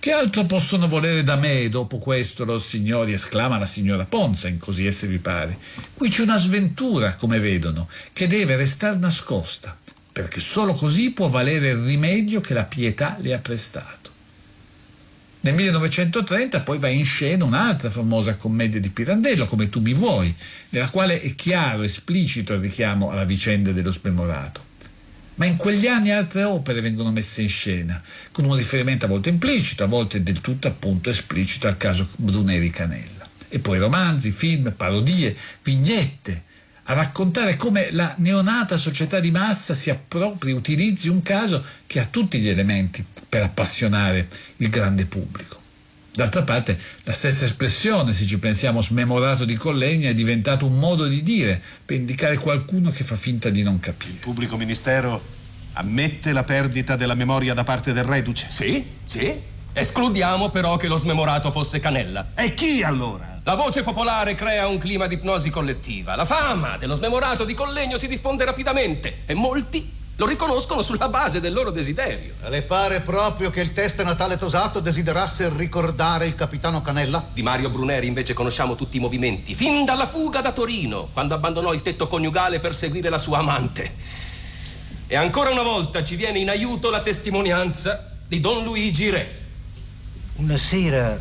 Che 0.00 0.12
altro 0.12 0.44
possono 0.44 0.86
volere 0.86 1.22
da 1.22 1.36
me 1.36 1.68
dopo 1.68 1.98
questo, 1.98 2.44
lor 2.44 2.62
signori? 2.62 3.12
esclama 3.12 3.58
la 3.58 3.66
signora 3.66 4.04
Ponza, 4.04 4.46
in 4.48 4.58
così 4.58 4.86
esse 4.86 5.06
vi 5.06 5.18
pare. 5.18 5.58
Qui 5.94 6.08
c'è 6.08 6.22
una 6.22 6.38
sventura, 6.38 7.14
come 7.16 7.38
vedono, 7.40 7.88
che 8.12 8.26
deve 8.26 8.56
restare 8.56 8.96
nascosta 8.96 9.76
perché 10.18 10.40
solo 10.40 10.72
così 10.72 11.12
può 11.12 11.28
valere 11.28 11.68
il 11.68 11.84
rimedio 11.84 12.40
che 12.40 12.52
la 12.52 12.64
pietà 12.64 13.16
le 13.20 13.34
ha 13.34 13.38
prestato. 13.38 14.10
Nel 15.42 15.54
1930 15.54 16.62
poi 16.62 16.78
va 16.80 16.88
in 16.88 17.04
scena 17.04 17.44
un'altra 17.44 17.88
famosa 17.88 18.34
commedia 18.34 18.80
di 18.80 18.88
Pirandello, 18.88 19.46
Come 19.46 19.68
tu 19.68 19.80
mi 19.80 19.94
vuoi, 19.94 20.34
nella 20.70 20.90
quale 20.90 21.20
è 21.20 21.34
chiaro, 21.36 21.84
esplicito 21.84 22.52
il 22.52 22.60
richiamo 22.60 23.10
alla 23.12 23.22
vicenda 23.22 23.70
dello 23.70 23.92
smemorato. 23.92 24.67
Ma 25.38 25.46
in 25.46 25.56
quegli 25.56 25.86
anni 25.86 26.10
altre 26.10 26.42
opere 26.42 26.80
vengono 26.80 27.12
messe 27.12 27.42
in 27.42 27.48
scena, 27.48 28.02
con 28.32 28.44
un 28.44 28.56
riferimento 28.56 29.04
a 29.04 29.08
volte 29.08 29.28
implicito, 29.28 29.84
a 29.84 29.86
volte 29.86 30.20
del 30.24 30.40
tutto 30.40 30.66
appunto 30.66 31.10
esplicito 31.10 31.68
al 31.68 31.76
caso 31.76 32.08
Bruneri 32.16 32.70
Canella. 32.70 33.28
E 33.48 33.60
poi 33.60 33.78
romanzi, 33.78 34.32
film, 34.32 34.72
parodie, 34.76 35.36
vignette, 35.62 36.42
a 36.84 36.92
raccontare 36.92 37.54
come 37.54 37.92
la 37.92 38.14
neonata 38.16 38.76
società 38.76 39.20
di 39.20 39.30
massa 39.30 39.74
si 39.74 39.90
appropri, 39.90 40.50
utilizzi 40.50 41.08
un 41.08 41.22
caso 41.22 41.64
che 41.86 42.00
ha 42.00 42.06
tutti 42.06 42.40
gli 42.40 42.48
elementi 42.48 43.04
per 43.28 43.42
appassionare 43.42 44.26
il 44.56 44.68
grande 44.68 45.04
pubblico. 45.04 45.67
D'altra 46.18 46.42
parte, 46.42 46.76
la 47.04 47.12
stessa 47.12 47.44
espressione, 47.44 48.12
se 48.12 48.26
ci 48.26 48.40
pensiamo 48.40 48.82
smemorato 48.82 49.44
di 49.44 49.54
Collegna, 49.54 50.08
è 50.08 50.14
diventato 50.14 50.66
un 50.66 50.76
modo 50.76 51.06
di 51.06 51.22
dire 51.22 51.62
per 51.84 51.96
indicare 51.96 52.38
qualcuno 52.38 52.90
che 52.90 53.04
fa 53.04 53.14
finta 53.14 53.50
di 53.50 53.62
non 53.62 53.78
capire. 53.78 54.10
Il 54.10 54.18
pubblico 54.18 54.56
ministero 54.56 55.22
ammette 55.74 56.32
la 56.32 56.42
perdita 56.42 56.96
della 56.96 57.14
memoria 57.14 57.54
da 57.54 57.62
parte 57.62 57.92
del 57.92 58.02
reduce? 58.02 58.46
Sì, 58.48 58.84
sì. 59.04 59.32
Escludiamo 59.72 60.50
però 60.50 60.76
che 60.76 60.88
lo 60.88 60.96
smemorato 60.96 61.52
fosse 61.52 61.78
Canella. 61.78 62.32
E 62.34 62.52
chi 62.52 62.82
allora? 62.82 63.40
La 63.44 63.54
voce 63.54 63.84
popolare 63.84 64.34
crea 64.34 64.66
un 64.66 64.78
clima 64.78 65.06
di 65.06 65.14
ipnosi 65.14 65.50
collettiva. 65.50 66.16
La 66.16 66.24
fama 66.24 66.78
dello 66.78 66.96
smemorato 66.96 67.44
di 67.44 67.54
Collegno 67.54 67.96
si 67.96 68.08
diffonde 68.08 68.44
rapidamente 68.44 69.18
e 69.24 69.34
molti 69.34 69.97
lo 70.18 70.26
riconoscono 70.26 70.82
sulla 70.82 71.08
base 71.08 71.38
del 71.38 71.52
loro 71.52 71.70
desiderio. 71.70 72.34
Le 72.48 72.62
pare 72.62 73.00
proprio 73.02 73.50
che 73.50 73.60
il 73.60 73.72
teste 73.72 74.02
natale 74.02 74.36
tosato 74.36 74.80
desiderasse 74.80 75.48
ricordare 75.54 76.26
il 76.26 76.34
capitano 76.34 76.82
Canella? 76.82 77.24
Di 77.32 77.42
Mario 77.42 77.70
Bruneri 77.70 78.08
invece 78.08 78.34
conosciamo 78.34 78.74
tutti 78.74 78.96
i 78.96 79.00
movimenti, 79.00 79.54
fin 79.54 79.84
dalla 79.84 80.08
fuga 80.08 80.40
da 80.40 80.50
Torino, 80.50 81.08
quando 81.12 81.34
abbandonò 81.34 81.72
il 81.72 81.82
tetto 81.82 82.08
coniugale 82.08 82.58
per 82.58 82.74
seguire 82.74 83.10
la 83.10 83.18
sua 83.18 83.38
amante. 83.38 83.94
E 85.06 85.14
ancora 85.14 85.50
una 85.50 85.62
volta 85.62 86.02
ci 86.02 86.16
viene 86.16 86.40
in 86.40 86.48
aiuto 86.48 86.90
la 86.90 87.00
testimonianza 87.00 88.10
di 88.26 88.40
Don 88.40 88.64
Luigi 88.64 89.10
Re. 89.10 89.38
Una 90.36 90.56
sera 90.56 91.16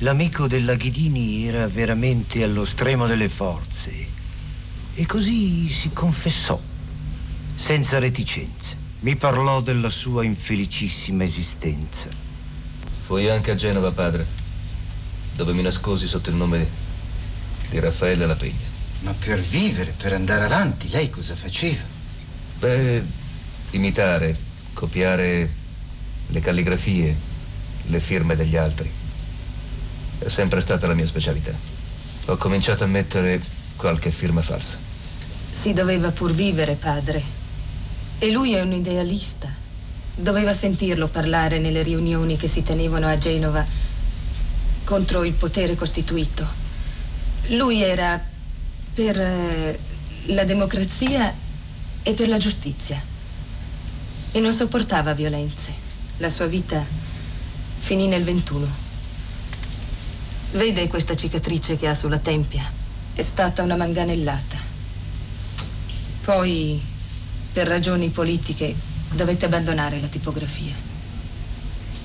l'amico 0.00 0.46
della 0.48 0.74
Ghidini 0.74 1.48
era 1.48 1.66
veramente 1.66 2.42
allo 2.42 2.66
stremo 2.66 3.06
delle 3.06 3.30
forze 3.30 4.06
e 4.94 5.06
così 5.06 5.70
si 5.70 5.90
confessò, 5.94 6.60
senza 7.54 7.98
reticenze. 7.98 8.76
Mi 9.00 9.16
parlò 9.16 9.60
della 9.60 9.88
sua 9.88 10.24
infelicissima 10.24 11.24
esistenza. 11.24 12.08
Fui 13.06 13.28
anche 13.28 13.50
a 13.50 13.56
Genova, 13.56 13.90
padre, 13.90 14.26
dove 15.34 15.52
mi 15.52 15.62
nascosi 15.62 16.06
sotto 16.06 16.30
il 16.30 16.36
nome 16.36 16.66
di 17.68 17.80
Raffaele 17.80 18.26
La 18.26 18.34
Pegna. 18.36 18.70
Ma 19.00 19.12
per 19.12 19.40
vivere, 19.40 19.92
per 19.96 20.12
andare 20.12 20.44
avanti, 20.44 20.88
lei 20.90 21.10
cosa 21.10 21.34
faceva? 21.34 21.82
Beh, 22.58 23.02
imitare, 23.70 24.36
copiare 24.72 25.50
le 26.28 26.40
calligrafie, 26.40 27.16
le 27.86 28.00
firme 28.00 28.36
degli 28.36 28.56
altri. 28.56 28.90
È 30.18 30.28
sempre 30.28 30.60
stata 30.60 30.86
la 30.86 30.94
mia 30.94 31.06
specialità. 31.06 31.52
Ho 32.26 32.36
cominciato 32.36 32.84
a 32.84 32.86
mettere 32.86 33.42
qualche 33.74 34.12
firma 34.12 34.42
falsa. 34.42 34.76
Si 35.50 35.72
doveva 35.72 36.12
pur 36.12 36.32
vivere, 36.32 36.74
padre. 36.74 37.41
E 38.22 38.30
lui 38.30 38.54
è 38.54 38.60
un 38.60 38.70
idealista. 38.70 39.48
Doveva 40.14 40.54
sentirlo 40.54 41.08
parlare 41.08 41.58
nelle 41.58 41.82
riunioni 41.82 42.36
che 42.36 42.46
si 42.46 42.62
tenevano 42.62 43.08
a 43.08 43.18
Genova 43.18 43.66
contro 44.84 45.24
il 45.24 45.32
potere 45.32 45.74
costituito. 45.74 46.46
Lui 47.48 47.82
era 47.82 48.22
per 48.94 49.20
eh, 49.20 49.76
la 50.26 50.44
democrazia 50.44 51.34
e 52.04 52.12
per 52.12 52.28
la 52.28 52.38
giustizia. 52.38 53.02
E 54.30 54.38
non 54.38 54.52
sopportava 54.52 55.14
violenze. 55.14 55.72
La 56.18 56.30
sua 56.30 56.46
vita 56.46 56.80
Finì 57.80 58.06
nel 58.06 58.22
21. 58.22 58.64
Vede 60.52 60.86
questa 60.86 61.16
cicatrice 61.16 61.76
che 61.76 61.88
ha 61.88 61.96
sulla 61.96 62.18
tempia? 62.18 62.62
È 63.14 63.22
stata 63.22 63.64
una 63.64 63.74
manganellata. 63.74 64.56
Poi, 66.22 66.91
per 67.52 67.66
ragioni 67.66 68.08
politiche, 68.08 68.74
dovette 69.10 69.46
abbandonare 69.46 70.00
la 70.00 70.06
tipografia. 70.06 70.72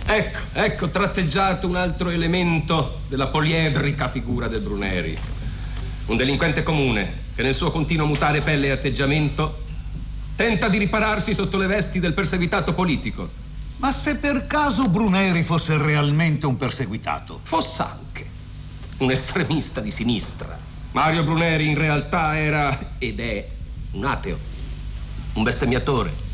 Ecco, 0.05 0.39
ecco 0.53 0.89
tratteggiato 0.89 1.67
un 1.67 1.75
altro 1.75 2.09
elemento 2.09 3.01
della 3.07 3.27
poliedrica 3.27 4.07
figura 4.07 4.47
del 4.47 4.61
Bruneri. 4.61 5.17
Un 6.07 6.17
delinquente 6.17 6.63
comune 6.63 7.25
che 7.35 7.43
nel 7.43 7.55
suo 7.55 7.71
continuo 7.71 8.05
mutare 8.05 8.41
pelle 8.41 8.67
e 8.67 8.71
atteggiamento 8.71 9.63
tenta 10.35 10.69
di 10.69 10.77
ripararsi 10.77 11.33
sotto 11.33 11.57
le 11.57 11.67
vesti 11.67 11.99
del 11.99 12.13
perseguitato 12.13 12.73
politico 12.73 13.45
ma 13.77 13.91
se 13.91 14.15
per 14.15 14.47
caso 14.47 14.87
Bruneri 14.87 15.43
fosse 15.43 15.77
realmente 15.77 16.47
un 16.47 16.57
perseguitato? 16.57 17.39
Fosse 17.43 17.83
anche 17.83 18.25
un 18.97 19.11
estremista 19.11 19.81
di 19.81 19.91
sinistra. 19.91 20.57
Mario 20.93 21.23
Bruneri 21.23 21.69
in 21.69 21.77
realtà 21.77 22.35
era 22.35 22.95
ed 22.97 23.19
è 23.19 23.47
un 23.91 24.03
ateo, 24.03 24.37
un 25.37 25.43
bestemmiatore 25.43 26.25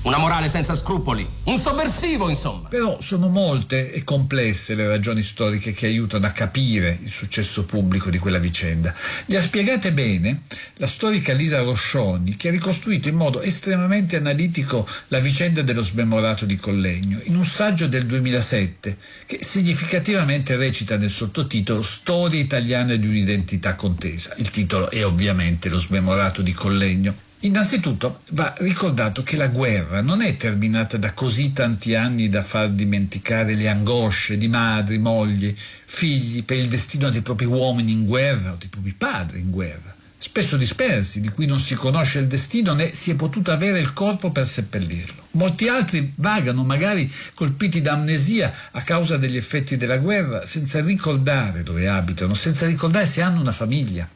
una 0.00 0.16
morale 0.16 0.48
senza 0.48 0.76
scrupoli, 0.76 1.28
un 1.44 1.58
sovversivo, 1.58 2.30
insomma. 2.30 2.68
Però 2.68 3.00
sono 3.00 3.28
molte 3.28 3.92
e 3.92 4.04
complesse 4.04 4.76
le 4.76 4.86
ragioni 4.86 5.22
storiche 5.22 5.72
che 5.72 5.86
aiutano 5.86 6.24
a 6.24 6.30
capire 6.30 6.98
il 7.02 7.10
successo 7.10 7.66
pubblico 7.66 8.08
di 8.08 8.16
quella 8.16 8.38
vicenda. 8.38 8.94
Le 9.26 9.36
ha 9.36 9.40
spiegate 9.42 9.92
bene 9.92 10.42
la 10.76 10.86
storica 10.86 11.32
Lisa 11.32 11.62
Roscioni, 11.62 12.36
che 12.36 12.48
ha 12.48 12.52
ricostruito 12.52 13.08
in 13.08 13.16
modo 13.16 13.42
estremamente 13.42 14.16
analitico 14.16 14.88
la 15.08 15.18
vicenda 15.18 15.62
dello 15.62 15.82
smemorato 15.82 16.46
di 16.46 16.56
Collegno, 16.56 17.20
in 17.24 17.36
un 17.36 17.44
saggio 17.44 17.88
del 17.88 18.06
2007, 18.06 18.96
che 19.26 19.40
significativamente 19.42 20.56
recita 20.56 20.96
nel 20.96 21.10
sottotitolo 21.10 21.82
Storia 21.82 22.40
italiana 22.40 22.94
di 22.94 23.06
un'identità 23.06 23.74
contesa. 23.74 24.32
Il 24.38 24.50
titolo 24.50 24.90
è 24.90 25.04
ovviamente 25.04 25.68
Lo 25.68 25.80
smemorato 25.80 26.40
di 26.40 26.52
Collegno. 26.52 27.26
Innanzitutto 27.42 28.22
va 28.30 28.52
ricordato 28.58 29.22
che 29.22 29.36
la 29.36 29.46
guerra 29.46 30.02
non 30.02 30.22
è 30.22 30.36
terminata 30.36 30.96
da 30.96 31.12
così 31.12 31.52
tanti 31.52 31.94
anni 31.94 32.28
da 32.28 32.42
far 32.42 32.68
dimenticare 32.70 33.54
le 33.54 33.68
angosce 33.68 34.36
di 34.36 34.48
madri, 34.48 34.98
mogli, 34.98 35.54
figli 35.56 36.42
per 36.42 36.56
il 36.56 36.66
destino 36.66 37.10
dei 37.10 37.20
propri 37.20 37.46
uomini 37.46 37.92
in 37.92 38.06
guerra 38.06 38.52
o 38.52 38.56
dei 38.58 38.66
propri 38.66 38.92
padri 38.92 39.38
in 39.38 39.52
guerra, 39.52 39.94
spesso 40.18 40.56
dispersi, 40.56 41.20
di 41.20 41.28
cui 41.28 41.46
non 41.46 41.60
si 41.60 41.76
conosce 41.76 42.18
il 42.18 42.26
destino 42.26 42.72
né 42.74 42.92
si 42.92 43.12
è 43.12 43.14
potuto 43.14 43.52
avere 43.52 43.78
il 43.78 43.92
corpo 43.92 44.32
per 44.32 44.48
seppellirlo. 44.48 45.28
Molti 45.32 45.68
altri 45.68 46.12
vagano, 46.16 46.64
magari 46.64 47.08
colpiti 47.34 47.80
da 47.80 47.92
amnesia 47.92 48.52
a 48.72 48.82
causa 48.82 49.16
degli 49.16 49.36
effetti 49.36 49.76
della 49.76 49.98
guerra, 49.98 50.44
senza 50.44 50.80
ricordare 50.80 51.62
dove 51.62 51.86
abitano, 51.86 52.34
senza 52.34 52.66
ricordare 52.66 53.06
se 53.06 53.22
hanno 53.22 53.40
una 53.40 53.52
famiglia. 53.52 54.08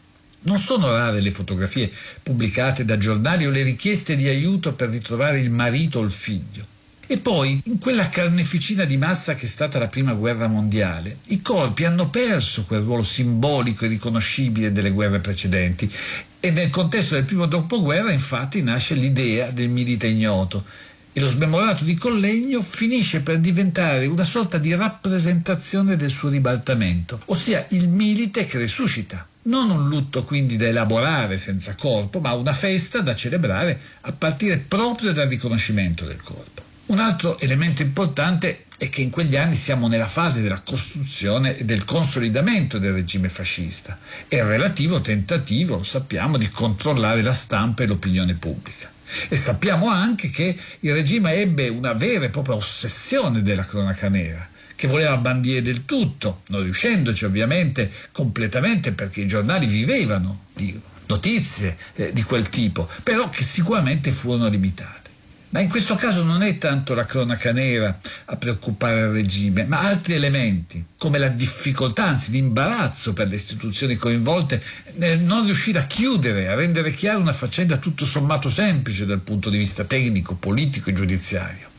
Non 0.43 0.59
sono 0.59 0.91
rare 0.91 1.21
le 1.21 1.31
fotografie 1.33 1.91
pubblicate 2.23 2.85
da 2.85 2.99
giornali 2.99 3.47
o 3.47 3.51
le 3.51 3.63
richieste 3.63 4.17
di 4.17 4.29
aiuto 4.29 4.73
per 4.73 4.91
ritrovare 4.91 5.41
il 5.41 5.51
marito 5.51 6.01
o 6.01 6.03
il 6.03 6.13
figlio. 6.13 6.67
E 7.07 7.19
poi, 7.19 7.61
in 7.65 7.79
quella 7.79 8.09
carneficina 8.09 8.85
di 8.85 8.97
massa 8.97 9.35
che 9.35 9.45
è 9.45 9.49
stata 9.49 9.79
la 9.79 9.89
prima 9.89 10.15
guerra 10.15 10.47
mondiale, 10.47 11.19
i 11.27 11.43
corpi 11.43 11.85
hanno 11.85 12.09
perso 12.09 12.65
quel 12.65 12.83
ruolo 12.83 13.03
simbolico 13.03 13.85
e 13.85 13.89
riconoscibile 13.89 14.73
delle 14.73 14.91
guerre 14.91 15.19
precedenti 15.19 15.93
e 16.41 16.51
nel 16.51 16.71
contesto 16.71 17.15
del 17.15 17.25
primo 17.25 17.47
dopoguerra 17.47 18.11
infatti 18.11 18.63
nasce 18.63 18.95
l'idea 18.95 19.51
del 19.51 19.69
milite 19.69 20.07
ignoto 20.07 20.65
e 21.13 21.21
lo 21.21 21.29
smemorato 21.29 21.85
di 21.85 21.95
Collegno 21.95 22.63
finisce 22.63 23.21
per 23.21 23.39
diventare 23.39 24.07
una 24.07 24.25
sorta 24.25 24.59
di 24.59 24.75
rappresentazione 24.75 25.97
del 25.97 26.11
suo 26.11 26.31
ribaltamento, 26.31 27.21
ossia 27.27 27.67
il 27.71 27.89
milite 27.89 28.47
che 28.47 28.59
resuscita. 28.59 29.27
Non 29.45 29.71
un 29.71 29.89
lutto 29.89 30.23
quindi 30.23 30.57
da 30.57 30.67
elaborare 30.67 31.37
senza 31.37 31.75
corpo, 31.75 32.21
ma 32.21 32.33
una 32.35 32.53
festa 32.53 33.01
da 33.01 33.17
celebrare 33.17 33.81
a 34.03 34.13
partire 34.13 34.59
proprio 34.59 35.13
dal 35.13 35.27
riconoscimento 35.27 36.05
del 36.05 36.23
corpo. 36.23 36.63
Un 36.87 37.01
altro 37.01 37.37
elemento 37.41 37.83
importante 37.83 38.67
è 38.79 38.89
che 38.89 39.01
in 39.01 39.11
quegli 39.11 39.35
anni 39.37 39.57
siamo 39.57 39.89
nella 39.89 40.07
fase 40.07 40.43
della 40.43 40.61
costruzione 40.61 41.57
e 41.57 41.65
del 41.65 41.85
consolidamento 41.85 42.79
del 42.79 42.93
regime 42.93 43.29
fascista 43.29 43.99
e 44.29 44.37
il 44.37 44.45
relativo 44.45 45.01
tentativo, 45.01 45.77
lo 45.77 45.83
sappiamo, 45.83 46.37
di 46.37 46.49
controllare 46.49 47.23
la 47.23 47.33
stampa 47.33 47.83
e 47.83 47.87
l'opinione 47.87 48.35
pubblica. 48.35 48.93
E 49.29 49.37
sappiamo 49.37 49.89
anche 49.89 50.31
che 50.31 50.57
il 50.81 50.93
regime 50.93 51.33
ebbe 51.35 51.69
una 51.69 51.95
vera 51.95 52.27
e 52.27 52.31
propria 52.31 52.55
ossessione 52.55 53.43
della 53.43 53.65
cronaca 53.65 54.09
nera 54.09 54.51
che 54.83 54.89
voleva 54.89 55.17
bandire 55.17 55.63
del 55.63 55.85
tutto, 55.85 56.41
non 56.49 56.65
riuscendoci 56.65 57.25
ovviamente 57.25 57.89
completamente 58.11 58.91
perché 58.91 59.21
i 59.21 59.29
giornali 59.29 59.67
vivevano 59.67 60.47
di 60.53 60.77
notizie 61.07 61.77
eh, 61.95 62.13
di 62.13 62.25
quel 62.25 62.49
tipo, 62.49 62.89
però 63.05 63.29
che 63.29 63.45
sicuramente 63.45 64.11
furono 64.11 64.49
limitate. 64.49 65.11
Ma 65.51 65.61
in 65.61 65.69
questo 65.69 65.95
caso 65.95 66.25
non 66.25 66.43
è 66.43 66.59
tanto 66.59 66.95
la 66.95 67.05
cronaca 67.05 67.53
nera 67.53 67.97
a 68.25 68.37
preoccupare 68.37 69.03
il 69.03 69.09
regime, 69.11 69.67
ma 69.67 69.83
altri 69.83 70.15
elementi, 70.15 70.85
come 70.97 71.21
la 71.21 71.29
difficoltà, 71.29 72.07
anzi 72.07 72.33
l'imbarazzo 72.33 73.13
per 73.13 73.29
le 73.29 73.37
istituzioni 73.37 73.95
coinvolte 73.95 74.61
nel 74.95 75.21
non 75.21 75.45
riuscire 75.45 75.79
a 75.79 75.87
chiudere, 75.87 76.49
a 76.49 76.57
rendere 76.57 76.93
chiara 76.93 77.19
una 77.19 77.33
faccenda 77.33 77.77
tutto 77.77 78.05
sommato 78.05 78.51
semplice 78.51 79.07
dal 79.07 79.21
punto 79.21 79.49
di 79.49 79.59
vista 79.59 79.85
tecnico, 79.85 80.35
politico 80.35 80.91
e 80.91 80.93
giudiziario. 80.93 81.71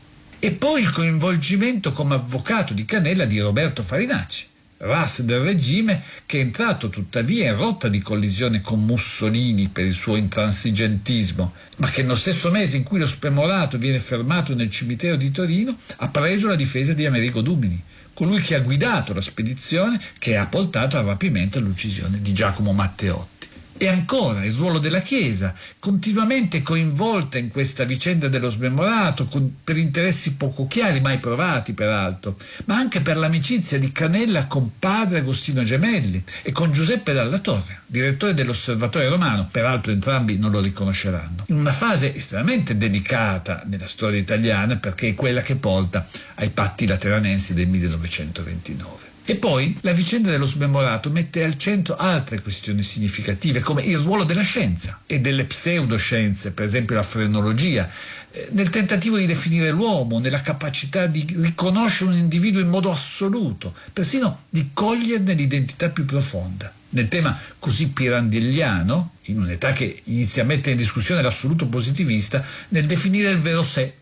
E 0.44 0.50
poi 0.50 0.82
il 0.82 0.90
coinvolgimento 0.90 1.92
come 1.92 2.16
avvocato 2.16 2.74
di 2.74 2.84
Canella 2.84 3.24
di 3.24 3.40
Roberto 3.40 3.82
Farinacci, 3.82 4.44
ras 4.76 5.22
del 5.22 5.40
regime 5.40 6.02
che 6.26 6.36
è 6.36 6.42
entrato 6.42 6.90
tuttavia 6.90 7.48
in 7.48 7.56
rotta 7.56 7.88
di 7.88 8.00
collisione 8.00 8.60
con 8.60 8.84
Mussolini 8.84 9.68
per 9.68 9.86
il 9.86 9.94
suo 9.94 10.16
intransigentismo, 10.16 11.54
ma 11.76 11.88
che 11.88 12.02
nello 12.02 12.14
stesso 12.14 12.50
mese 12.50 12.76
in 12.76 12.82
cui 12.82 12.98
lo 12.98 13.06
spremorato 13.06 13.78
viene 13.78 14.00
fermato 14.00 14.54
nel 14.54 14.68
cimitero 14.68 15.16
di 15.16 15.30
Torino 15.30 15.78
ha 15.96 16.08
preso 16.08 16.48
la 16.48 16.56
difesa 16.56 16.92
di 16.92 17.06
Amerigo 17.06 17.40
Dumini, 17.40 17.82
colui 18.12 18.42
che 18.42 18.54
ha 18.54 18.60
guidato 18.60 19.14
la 19.14 19.22
spedizione 19.22 19.98
che 20.18 20.36
ha 20.36 20.46
portato 20.46 20.98
al 20.98 21.06
rapimento 21.06 21.56
e 21.56 21.62
all'uccisione 21.62 22.20
di 22.20 22.34
Giacomo 22.34 22.74
Matteotti. 22.74 23.33
E 23.76 23.88
ancora 23.88 24.44
il 24.44 24.54
ruolo 24.54 24.78
della 24.78 25.00
Chiesa, 25.00 25.52
continuamente 25.80 26.62
coinvolta 26.62 27.38
in 27.38 27.50
questa 27.50 27.84
vicenda 27.84 28.28
dello 28.28 28.48
smemorato, 28.48 29.26
con, 29.26 29.56
per 29.64 29.76
interessi 29.76 30.34
poco 30.34 30.68
chiari, 30.68 31.00
mai 31.00 31.18
provati 31.18 31.72
peraltro, 31.72 32.36
ma 32.66 32.76
anche 32.76 33.00
per 33.00 33.16
l'amicizia 33.16 33.78
di 33.78 33.90
Canella 33.90 34.46
con 34.46 34.78
padre 34.78 35.18
Agostino 35.18 35.64
Gemelli 35.64 36.22
e 36.42 36.52
con 36.52 36.72
Giuseppe 36.72 37.12
Dalla 37.12 37.38
Torre, 37.38 37.80
direttore 37.86 38.32
dell'Osservatorio 38.34 39.10
Romano, 39.10 39.48
peraltro 39.50 39.90
entrambi 39.90 40.38
non 40.38 40.52
lo 40.52 40.60
riconosceranno, 40.60 41.44
in 41.48 41.56
una 41.56 41.72
fase 41.72 42.14
estremamente 42.14 42.76
delicata 42.76 43.62
nella 43.66 43.88
storia 43.88 44.20
italiana 44.20 44.76
perché 44.76 45.08
è 45.08 45.14
quella 45.14 45.42
che 45.42 45.56
porta 45.56 46.06
ai 46.36 46.50
patti 46.50 46.86
lateranensi 46.86 47.54
del 47.54 47.66
1929. 47.66 49.03
E 49.26 49.36
poi 49.36 49.74
la 49.80 49.94
vicenda 49.94 50.30
dello 50.30 50.44
smemorato 50.44 51.08
mette 51.08 51.42
al 51.42 51.56
centro 51.56 51.96
altre 51.96 52.42
questioni 52.42 52.82
significative, 52.82 53.60
come 53.60 53.82
il 53.82 53.96
ruolo 53.96 54.24
della 54.24 54.42
scienza 54.42 55.00
e 55.06 55.18
delle 55.18 55.44
pseudoscienze, 55.44 56.52
per 56.52 56.66
esempio 56.66 56.94
la 56.94 57.02
frenologia, 57.02 57.90
eh, 58.30 58.48
nel 58.50 58.68
tentativo 58.68 59.16
di 59.16 59.24
definire 59.24 59.70
l'uomo, 59.70 60.18
nella 60.18 60.42
capacità 60.42 61.06
di 61.06 61.26
riconoscere 61.40 62.10
un 62.10 62.16
individuo 62.16 62.60
in 62.60 62.68
modo 62.68 62.90
assoluto, 62.90 63.74
persino 63.94 64.42
di 64.50 64.68
coglierne 64.74 65.32
l'identità 65.32 65.88
più 65.88 66.04
profonda. 66.04 66.70
Nel 66.90 67.08
tema 67.08 67.38
così 67.58 67.88
pirandelliano, 67.88 69.14
in 69.22 69.40
un'età 69.40 69.72
che 69.72 70.02
inizia 70.04 70.42
a 70.42 70.46
mettere 70.46 70.72
in 70.72 70.76
discussione 70.76 71.22
l'assoluto 71.22 71.66
positivista, 71.66 72.44
nel 72.68 72.84
definire 72.84 73.30
il 73.30 73.38
vero 73.38 73.62
sé 73.62 73.94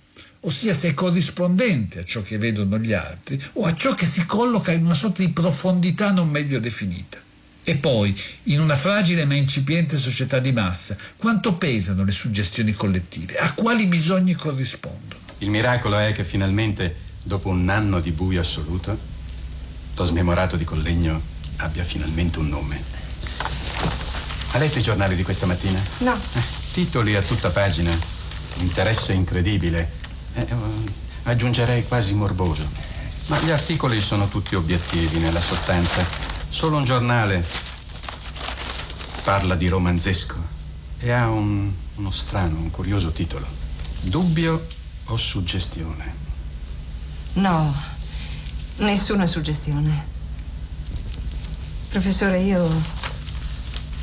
ossia 0.44 0.74
se 0.74 0.88
è 0.88 0.94
corrispondente 0.94 2.00
a 2.00 2.04
ciò 2.04 2.22
che 2.22 2.38
vedono 2.38 2.78
gli 2.78 2.92
altri 2.92 3.40
o 3.54 3.64
a 3.64 3.74
ciò 3.74 3.94
che 3.94 4.06
si 4.06 4.24
colloca 4.26 4.72
in 4.72 4.84
una 4.84 4.94
sorta 4.94 5.22
di 5.22 5.30
profondità 5.30 6.10
non 6.10 6.28
meglio 6.28 6.58
definita. 6.58 7.18
E 7.64 7.76
poi, 7.76 8.18
in 8.44 8.60
una 8.60 8.74
fragile 8.74 9.24
ma 9.24 9.34
incipiente 9.34 9.96
società 9.96 10.40
di 10.40 10.50
massa, 10.50 10.96
quanto 11.16 11.54
pesano 11.54 12.02
le 12.02 12.10
suggestioni 12.10 12.72
collettive? 12.72 13.38
A 13.38 13.52
quali 13.52 13.86
bisogni 13.86 14.34
corrispondono? 14.34 15.20
Il 15.38 15.48
miracolo 15.48 15.96
è 15.96 16.10
che 16.10 16.24
finalmente, 16.24 16.94
dopo 17.22 17.50
un 17.50 17.68
anno 17.68 18.00
di 18.00 18.10
buio 18.10 18.40
assoluto, 18.40 18.98
lo 19.94 20.04
smemorato 20.04 20.56
di 20.56 20.64
Collegno 20.64 21.20
abbia 21.58 21.84
finalmente 21.84 22.40
un 22.40 22.48
nome. 22.48 22.82
Ha 24.50 24.58
letto 24.58 24.80
i 24.80 24.82
giornali 24.82 25.14
di 25.14 25.22
questa 25.22 25.46
mattina? 25.46 25.80
No. 25.98 26.14
Eh, 26.34 26.42
titoli 26.72 27.14
a 27.14 27.22
tutta 27.22 27.50
pagina, 27.50 27.96
interesse 28.56 29.12
incredibile 29.12 30.00
eh, 30.34 30.46
aggiungerei 31.24 31.86
quasi 31.86 32.14
morboso. 32.14 32.66
Ma 33.26 33.38
gli 33.40 33.50
articoli 33.50 34.00
sono 34.00 34.28
tutti 34.28 34.54
obiettivi 34.54 35.18
nella 35.18 35.40
sostanza. 35.40 36.04
Solo 36.48 36.76
un 36.76 36.84
giornale 36.84 37.44
parla 39.24 39.54
di 39.54 39.68
romanzesco 39.68 40.36
e 40.98 41.10
ha 41.12 41.28
un, 41.30 41.70
uno 41.96 42.10
strano, 42.10 42.56
un 42.56 42.70
curioso 42.70 43.10
titolo. 43.10 43.46
Dubbio 44.00 44.66
o 45.04 45.16
suggestione? 45.16 46.14
No, 47.34 47.74
nessuna 48.78 49.26
suggestione. 49.26 50.10
Professore, 51.88 52.40
io 52.40 52.68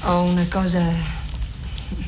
ho 0.02 0.22
una 0.22 0.46
cosa 0.50 0.84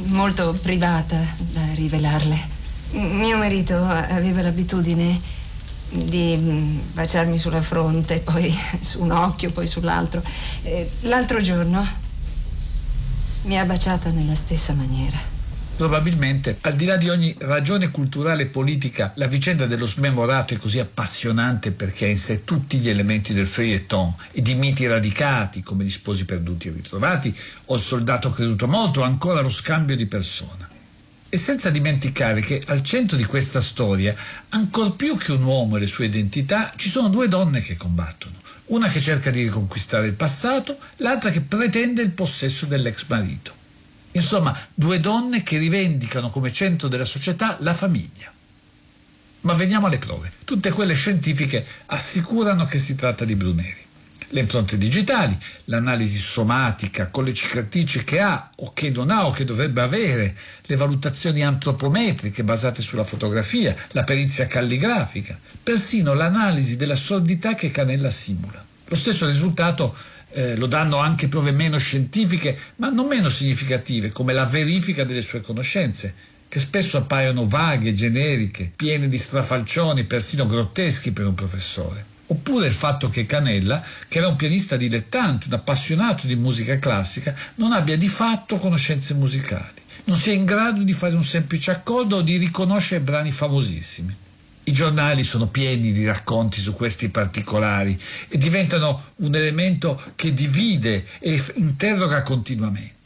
molto 0.05 0.53
privata 0.53 1.17
da 1.37 1.73
rivelarle. 1.73 2.59
Mio 2.91 3.37
marito 3.37 3.75
aveva 3.83 4.41
l'abitudine 4.41 5.19
di 5.89 6.35
mm, 6.37 6.79
baciarmi 6.93 7.37
sulla 7.37 7.61
fronte, 7.61 8.19
poi 8.19 8.53
su 8.79 9.01
un 9.01 9.11
occhio, 9.11 9.51
poi 9.51 9.67
sull'altro. 9.67 10.21
L'altro 11.01 11.41
giorno 11.41 11.85
mi 13.43 13.57
ha 13.57 13.65
baciata 13.65 14.09
nella 14.09 14.35
stessa 14.35 14.73
maniera. 14.73 15.39
Probabilmente, 15.75 16.57
al 16.61 16.75
di 16.75 16.85
là 16.85 16.95
di 16.95 17.09
ogni 17.09 17.35
ragione 17.39 17.89
culturale 17.89 18.43
e 18.43 18.47
politica, 18.47 19.13
la 19.15 19.25
vicenda 19.25 19.65
dello 19.65 19.87
smemorato 19.87 20.53
è 20.53 20.57
così 20.57 20.77
appassionante 20.77 21.71
perché 21.71 22.05
ha 22.05 22.09
in 22.09 22.19
sé 22.19 22.43
tutti 22.43 22.77
gli 22.77 22.87
elementi 22.87 23.33
del 23.33 23.47
feuilleton 23.47 24.13
e 24.31 24.43
di 24.43 24.53
miti 24.53 24.85
radicati, 24.85 25.63
come 25.63 25.83
gli 25.83 25.89
sposi 25.89 26.25
perduti 26.25 26.67
e 26.67 26.71
ritrovati, 26.71 27.35
o 27.65 27.75
il 27.75 27.81
soldato 27.81 28.29
creduto 28.29 28.67
molto, 28.67 28.99
o 28.99 29.03
ancora 29.03 29.41
lo 29.41 29.49
scambio 29.49 29.95
di 29.95 30.05
persona. 30.05 30.70
E 31.33 31.37
senza 31.37 31.69
dimenticare 31.69 32.41
che 32.41 32.61
al 32.67 32.83
centro 32.83 33.15
di 33.15 33.23
questa 33.23 33.61
storia, 33.61 34.13
ancor 34.49 34.97
più 34.97 35.15
che 35.15 35.31
un 35.31 35.43
uomo 35.43 35.77
e 35.77 35.79
le 35.79 35.87
sue 35.87 36.07
identità, 36.07 36.73
ci 36.75 36.89
sono 36.89 37.07
due 37.07 37.29
donne 37.29 37.61
che 37.61 37.77
combattono. 37.77 38.35
Una 38.65 38.89
che 38.89 38.99
cerca 38.99 39.31
di 39.31 39.43
riconquistare 39.43 40.07
il 40.07 40.13
passato, 40.13 40.77
l'altra 40.97 41.29
che 41.29 41.39
pretende 41.39 42.01
il 42.01 42.11
possesso 42.11 42.65
dell'ex 42.65 43.05
marito. 43.07 43.53
Insomma, 44.11 44.53
due 44.73 44.99
donne 44.99 45.41
che 45.41 45.57
rivendicano 45.57 46.27
come 46.27 46.51
centro 46.51 46.89
della 46.89 47.05
società 47.05 47.55
la 47.61 47.73
famiglia. 47.73 48.29
Ma 49.43 49.53
veniamo 49.53 49.87
alle 49.87 49.99
prove. 49.99 50.33
Tutte 50.43 50.71
quelle 50.71 50.95
scientifiche 50.95 51.65
assicurano 51.85 52.65
che 52.65 52.77
si 52.77 52.93
tratta 52.95 53.23
di 53.23 53.35
Bruneri 53.35 53.80
le 54.31 54.39
impronte 54.39 54.77
digitali, 54.77 55.37
l'analisi 55.65 56.17
somatica 56.17 57.07
con 57.07 57.23
le 57.25 57.33
cicatrici 57.33 58.03
che 58.03 58.19
ha 58.19 58.49
o 58.57 58.73
che 58.73 58.89
non 58.89 59.09
ha 59.09 59.27
o 59.27 59.31
che 59.31 59.45
dovrebbe 59.45 59.81
avere, 59.81 60.35
le 60.63 60.75
valutazioni 60.75 61.43
antropometriche 61.43 62.43
basate 62.43 62.81
sulla 62.81 63.03
fotografia, 63.03 63.75
la 63.91 64.03
perizia 64.03 64.47
calligrafica, 64.47 65.37
persino 65.61 66.13
l'analisi 66.13 66.77
della 66.77 66.95
sordità 66.95 67.55
che 67.55 67.71
Canella 67.71 68.11
simula. 68.11 68.63
Lo 68.85 68.95
stesso 68.95 69.25
risultato 69.25 69.95
eh, 70.31 70.55
lo 70.55 70.67
danno 70.67 70.97
anche 70.97 71.27
prove 71.27 71.51
meno 71.51 71.77
scientifiche, 71.77 72.57
ma 72.77 72.89
non 72.89 73.07
meno 73.07 73.29
significative, 73.29 74.11
come 74.11 74.33
la 74.33 74.45
verifica 74.45 75.03
delle 75.03 75.21
sue 75.21 75.41
conoscenze, 75.41 76.13
che 76.47 76.59
spesso 76.59 76.97
appaiono 76.97 77.47
vaghe, 77.47 77.93
generiche, 77.93 78.71
piene 78.75 79.07
di 79.07 79.17
strafalcioni, 79.17 80.03
persino 80.03 80.45
grotteschi 80.45 81.11
per 81.11 81.25
un 81.25 81.35
professore 81.35 82.10
oppure 82.31 82.67
il 82.67 82.73
fatto 82.73 83.09
che 83.09 83.25
Canella, 83.25 83.83
che 84.07 84.19
era 84.19 84.29
un 84.29 84.37
pianista 84.37 84.77
dilettante, 84.77 85.47
un 85.47 85.53
appassionato 85.53 86.27
di 86.27 86.35
musica 86.35 86.79
classica, 86.79 87.35
non 87.55 87.73
abbia 87.73 87.97
di 87.97 88.07
fatto 88.07 88.55
conoscenze 88.55 89.13
musicali, 89.15 89.81
non 90.05 90.15
sia 90.15 90.31
in 90.31 90.45
grado 90.45 90.81
di 90.81 90.93
fare 90.93 91.13
un 91.13 91.23
semplice 91.23 91.71
accordo 91.71 92.17
o 92.17 92.21
di 92.21 92.37
riconoscere 92.37 93.01
brani 93.01 93.33
famosissimi. 93.33 94.15
I 94.63 94.71
giornali 94.71 95.23
sono 95.23 95.47
pieni 95.47 95.91
di 95.91 96.05
racconti 96.05 96.61
su 96.61 96.73
questi 96.73 97.09
particolari 97.09 97.99
e 98.29 98.37
diventano 98.37 99.03
un 99.17 99.35
elemento 99.35 100.01
che 100.15 100.33
divide 100.33 101.05
e 101.19 101.43
interroga 101.55 102.21
continuamente. 102.21 103.00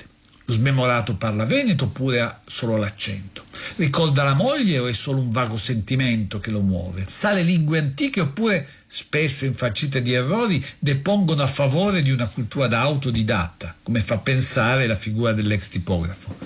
Smemorato 0.48 1.16
parla 1.16 1.44
veneto 1.44 1.86
oppure 1.86 2.22
ha 2.22 2.40
solo 2.46 2.78
l'accento? 2.78 3.44
Ricorda 3.78 4.24
la 4.24 4.36
moglie 4.36 4.78
o 4.78 4.86
è 4.86 4.94
solo 4.94 5.20
un 5.20 5.32
vago 5.32 5.58
sentimento 5.58 6.40
che 6.40 6.52
lo 6.52 6.62
muove? 6.62 7.06
Sa 7.08 7.32
le 7.32 7.42
lingue 7.42 7.80
antiche 7.80 8.22
oppure, 8.22 8.68
spesso 8.86 9.46
infarcite 9.46 10.04
di 10.04 10.14
errori, 10.14 10.64
depongono 10.78 11.42
a 11.42 11.48
favore 11.48 12.04
di 12.04 12.12
una 12.12 12.28
cultura 12.28 12.68
da 12.68 12.82
autodidatta, 12.82 13.76
come 13.82 14.02
fa 14.02 14.18
pensare 14.18 14.86
la 14.86 14.96
figura 14.96 15.34
dell'ex 15.34 15.70
tipografo? 15.70 16.38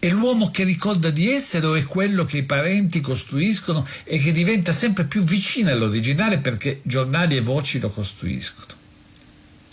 È 0.00 0.08
l'uomo 0.08 0.50
che 0.50 0.64
ricorda 0.64 1.10
di 1.10 1.30
essere 1.30 1.66
o 1.66 1.76
è 1.76 1.84
quello 1.84 2.24
che 2.24 2.38
i 2.38 2.42
parenti 2.42 3.00
costruiscono 3.00 3.86
e 4.02 4.18
che 4.18 4.32
diventa 4.32 4.72
sempre 4.72 5.04
più 5.04 5.22
vicino 5.22 5.70
all'originale 5.70 6.38
perché 6.38 6.80
giornali 6.82 7.36
e 7.36 7.40
voci 7.40 7.78
lo 7.78 7.88
costruiscono? 7.88 8.81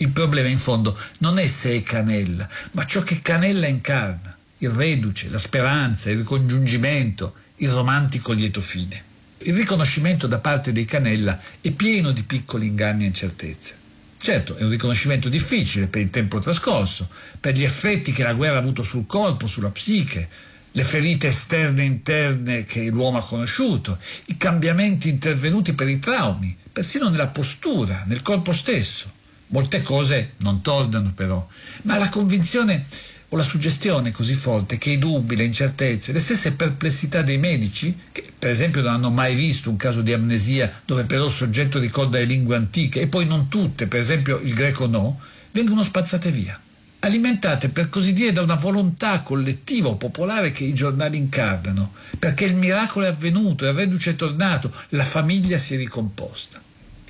Il 0.00 0.08
problema 0.12 0.48
in 0.48 0.58
fondo 0.58 0.98
non 1.18 1.38
è 1.38 1.46
se 1.46 1.76
è 1.76 1.82
Canella, 1.82 2.48
ma 2.70 2.86
ciò 2.86 3.02
che 3.02 3.20
Canella 3.20 3.66
incarna, 3.66 4.34
il 4.58 4.70
reduce, 4.70 5.28
la 5.28 5.36
speranza, 5.36 6.08
il 6.08 6.16
ricongiungimento, 6.16 7.34
il 7.56 7.68
romantico 7.68 8.32
lieto 8.32 8.62
fine. 8.62 9.04
Il 9.40 9.52
riconoscimento 9.52 10.26
da 10.26 10.38
parte 10.38 10.72
dei 10.72 10.86
Canella 10.86 11.38
è 11.60 11.70
pieno 11.72 12.12
di 12.12 12.22
piccoli 12.22 12.68
inganni 12.68 13.04
e 13.04 13.08
incertezze. 13.08 13.76
Certo, 14.16 14.56
è 14.56 14.62
un 14.62 14.70
riconoscimento 14.70 15.28
difficile 15.28 15.86
per 15.86 16.00
il 16.00 16.08
tempo 16.08 16.38
trascorso, 16.38 17.06
per 17.38 17.54
gli 17.54 17.62
effetti 17.64 18.12
che 18.12 18.22
la 18.22 18.32
guerra 18.32 18.56
ha 18.56 18.60
avuto 18.60 18.82
sul 18.82 19.04
corpo, 19.04 19.46
sulla 19.46 19.68
psiche, 19.68 20.28
le 20.72 20.82
ferite 20.82 21.26
esterne 21.26 21.82
e 21.82 21.86
interne 21.86 22.64
che 22.64 22.88
l'uomo 22.88 23.18
ha 23.18 23.22
conosciuto, 23.22 23.98
i 24.26 24.38
cambiamenti 24.38 25.10
intervenuti 25.10 25.74
per 25.74 25.90
i 25.90 25.98
traumi, 25.98 26.56
persino 26.72 27.10
nella 27.10 27.28
postura, 27.28 28.04
nel 28.06 28.22
corpo 28.22 28.52
stesso. 28.52 29.18
Molte 29.52 29.82
cose 29.82 30.34
non 30.38 30.62
tornano 30.62 31.12
però, 31.12 31.46
ma 31.82 31.98
la 31.98 32.08
convinzione 32.08 32.86
o 33.30 33.36
la 33.36 33.42
suggestione 33.42 34.12
così 34.12 34.34
forte 34.34 34.78
che 34.78 34.90
i 34.90 34.98
dubbi, 34.98 35.34
le 35.34 35.42
incertezze, 35.42 36.12
le 36.12 36.20
stesse 36.20 36.52
perplessità 36.52 37.22
dei 37.22 37.38
medici, 37.38 37.96
che 38.12 38.32
per 38.36 38.50
esempio 38.50 38.80
non 38.80 38.92
hanno 38.92 39.10
mai 39.10 39.34
visto 39.34 39.68
un 39.68 39.76
caso 39.76 40.02
di 40.02 40.12
amnesia 40.12 40.70
dove 40.84 41.02
però 41.02 41.24
il 41.24 41.30
soggetto 41.32 41.80
ricorda 41.80 42.18
le 42.18 42.26
lingue 42.26 42.54
antiche 42.54 43.00
e 43.00 43.08
poi 43.08 43.26
non 43.26 43.48
tutte, 43.48 43.88
per 43.88 43.98
esempio 43.98 44.38
il 44.38 44.54
greco 44.54 44.86
no, 44.86 45.18
vengono 45.50 45.82
spazzate 45.82 46.30
via, 46.30 46.58
alimentate 47.00 47.70
per 47.70 47.88
così 47.88 48.12
dire 48.12 48.32
da 48.32 48.42
una 48.42 48.54
volontà 48.54 49.22
collettiva 49.22 49.88
o 49.88 49.96
popolare 49.96 50.52
che 50.52 50.62
i 50.62 50.74
giornali 50.74 51.16
incarnano, 51.16 51.92
perché 52.20 52.44
il 52.44 52.54
miracolo 52.54 53.06
è 53.06 53.08
avvenuto, 53.08 53.64
il 53.64 53.72
reduce 53.72 54.10
è 54.10 54.16
tornato, 54.16 54.72
la 54.90 55.04
famiglia 55.04 55.58
si 55.58 55.74
è 55.74 55.76
ricomposta. 55.76 56.60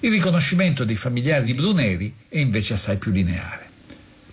Il 0.02 0.10
riconoscimento 0.10 0.84
dei 0.84 0.96
familiari 0.96 1.44
di 1.44 1.52
Bruneri 1.52 2.14
è 2.30 2.38
invece 2.38 2.72
assai 2.72 2.96
più 2.96 3.12
lineare. 3.12 3.68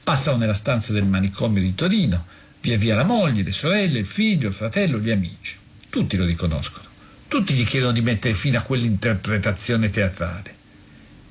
Passano 0.02 0.38
nella 0.38 0.54
stanza 0.54 0.94
del 0.94 1.04
manicomio 1.04 1.62
di 1.62 1.76
Torino, 1.76 2.26
via 2.62 2.78
via 2.78 2.96
la 2.96 3.04
moglie, 3.04 3.44
le 3.44 3.52
sorelle, 3.52 4.00
il 4.00 4.06
figlio, 4.06 4.48
il 4.48 4.54
fratello, 4.54 4.98
gli 4.98 5.10
amici. 5.10 5.58
Tutti 5.90 6.16
lo 6.16 6.24
riconoscono. 6.24 6.86
Tutti 7.28 7.54
gli 7.54 7.66
chiedono 7.66 7.92
di 7.92 8.00
mettere 8.00 8.34
fine 8.34 8.56
a 8.56 8.62
quell'interpretazione 8.62 9.90
teatrale. 9.90 10.56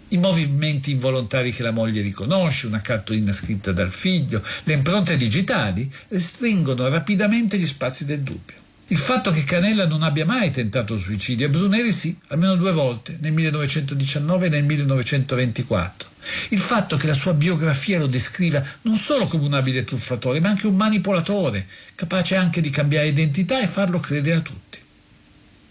I 0.08 0.18
movimenti 0.18 0.90
involontari 0.90 1.50
che 1.50 1.62
la 1.62 1.70
moglie 1.70 2.02
riconosce, 2.02 2.66
una 2.66 2.82
cartolina 2.82 3.32
scritta 3.32 3.72
dal 3.72 3.90
figlio, 3.90 4.42
le 4.64 4.74
impronte 4.74 5.16
digitali 5.16 5.90
restringono 6.08 6.86
rapidamente 6.88 7.56
gli 7.56 7.66
spazi 7.66 8.04
del 8.04 8.20
dubbio. 8.20 8.65
Il 8.88 8.98
fatto 8.98 9.32
che 9.32 9.42
Canella 9.42 9.84
non 9.84 10.04
abbia 10.04 10.24
mai 10.24 10.52
tentato 10.52 10.96
suicidio 10.96 11.46
e 11.46 11.50
Bruneri 11.50 11.92
sì, 11.92 12.16
almeno 12.28 12.54
due 12.54 12.70
volte, 12.70 13.18
nel 13.20 13.32
1919 13.32 14.46
e 14.46 14.48
nel 14.48 14.62
1924. 14.62 16.08
Il 16.50 16.60
fatto 16.60 16.96
che 16.96 17.08
la 17.08 17.14
sua 17.14 17.34
biografia 17.34 17.98
lo 17.98 18.06
descriva 18.06 18.62
non 18.82 18.94
solo 18.94 19.26
come 19.26 19.44
un 19.44 19.54
abile 19.54 19.82
truffatore, 19.82 20.38
ma 20.38 20.50
anche 20.50 20.68
un 20.68 20.76
manipolatore, 20.76 21.66
capace 21.96 22.36
anche 22.36 22.60
di 22.60 22.70
cambiare 22.70 23.08
identità 23.08 23.60
e 23.60 23.66
farlo 23.66 23.98
credere 23.98 24.36
a 24.36 24.40
tutti. 24.40 24.78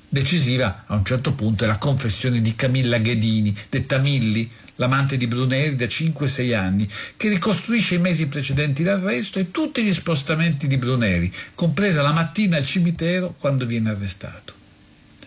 Decisiva, 0.09 0.83
a 0.85 0.95
un 0.95 1.05
certo 1.05 1.31
punto, 1.31 1.63
è 1.63 1.67
la 1.67 1.77
confessione 1.77 2.41
di 2.41 2.53
Camilla 2.53 2.97
Ghedini, 2.97 3.55
detta 3.69 3.97
Milli, 3.97 4.51
l'amante 4.75 5.17
di 5.17 5.27
Bruneri 5.27 5.75
da 5.75 5.85
5-6 5.85 6.55
anni, 6.55 6.87
che 7.15 7.29
ricostruisce 7.29 7.95
i 7.95 7.99
mesi 7.99 8.27
precedenti 8.27 8.83
l'arresto 8.83 9.39
e 9.39 9.51
tutti 9.51 9.83
gli 9.83 9.93
spostamenti 9.93 10.67
di 10.67 10.77
Bruneri, 10.77 11.31
compresa 11.53 12.01
la 12.01 12.11
mattina 12.11 12.57
al 12.57 12.65
cimitero 12.65 13.35
quando 13.37 13.65
viene 13.65 13.89
arrestato. 13.89 14.53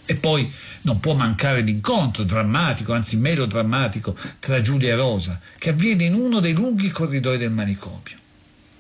E 0.05 0.17
poi 0.17 0.51
non 0.83 1.01
può 1.01 1.15
mancare 1.15 1.61
l'incontro 1.61 2.25
drammatico, 2.25 2.95
anzi 2.95 3.19
melodrammatico, 3.19 4.17
tra 4.39 4.61
Giulia 4.63 4.93
e 4.93 4.97
Rosa, 4.97 5.39
che 5.59 5.71
avviene 5.71 6.05
in 6.05 6.15
uno 6.15 6.41
dei 6.41 6.55
lunghi 6.55 6.91
corridoi 6.91 7.37
del 7.37 7.51
manicomio. 7.51 8.17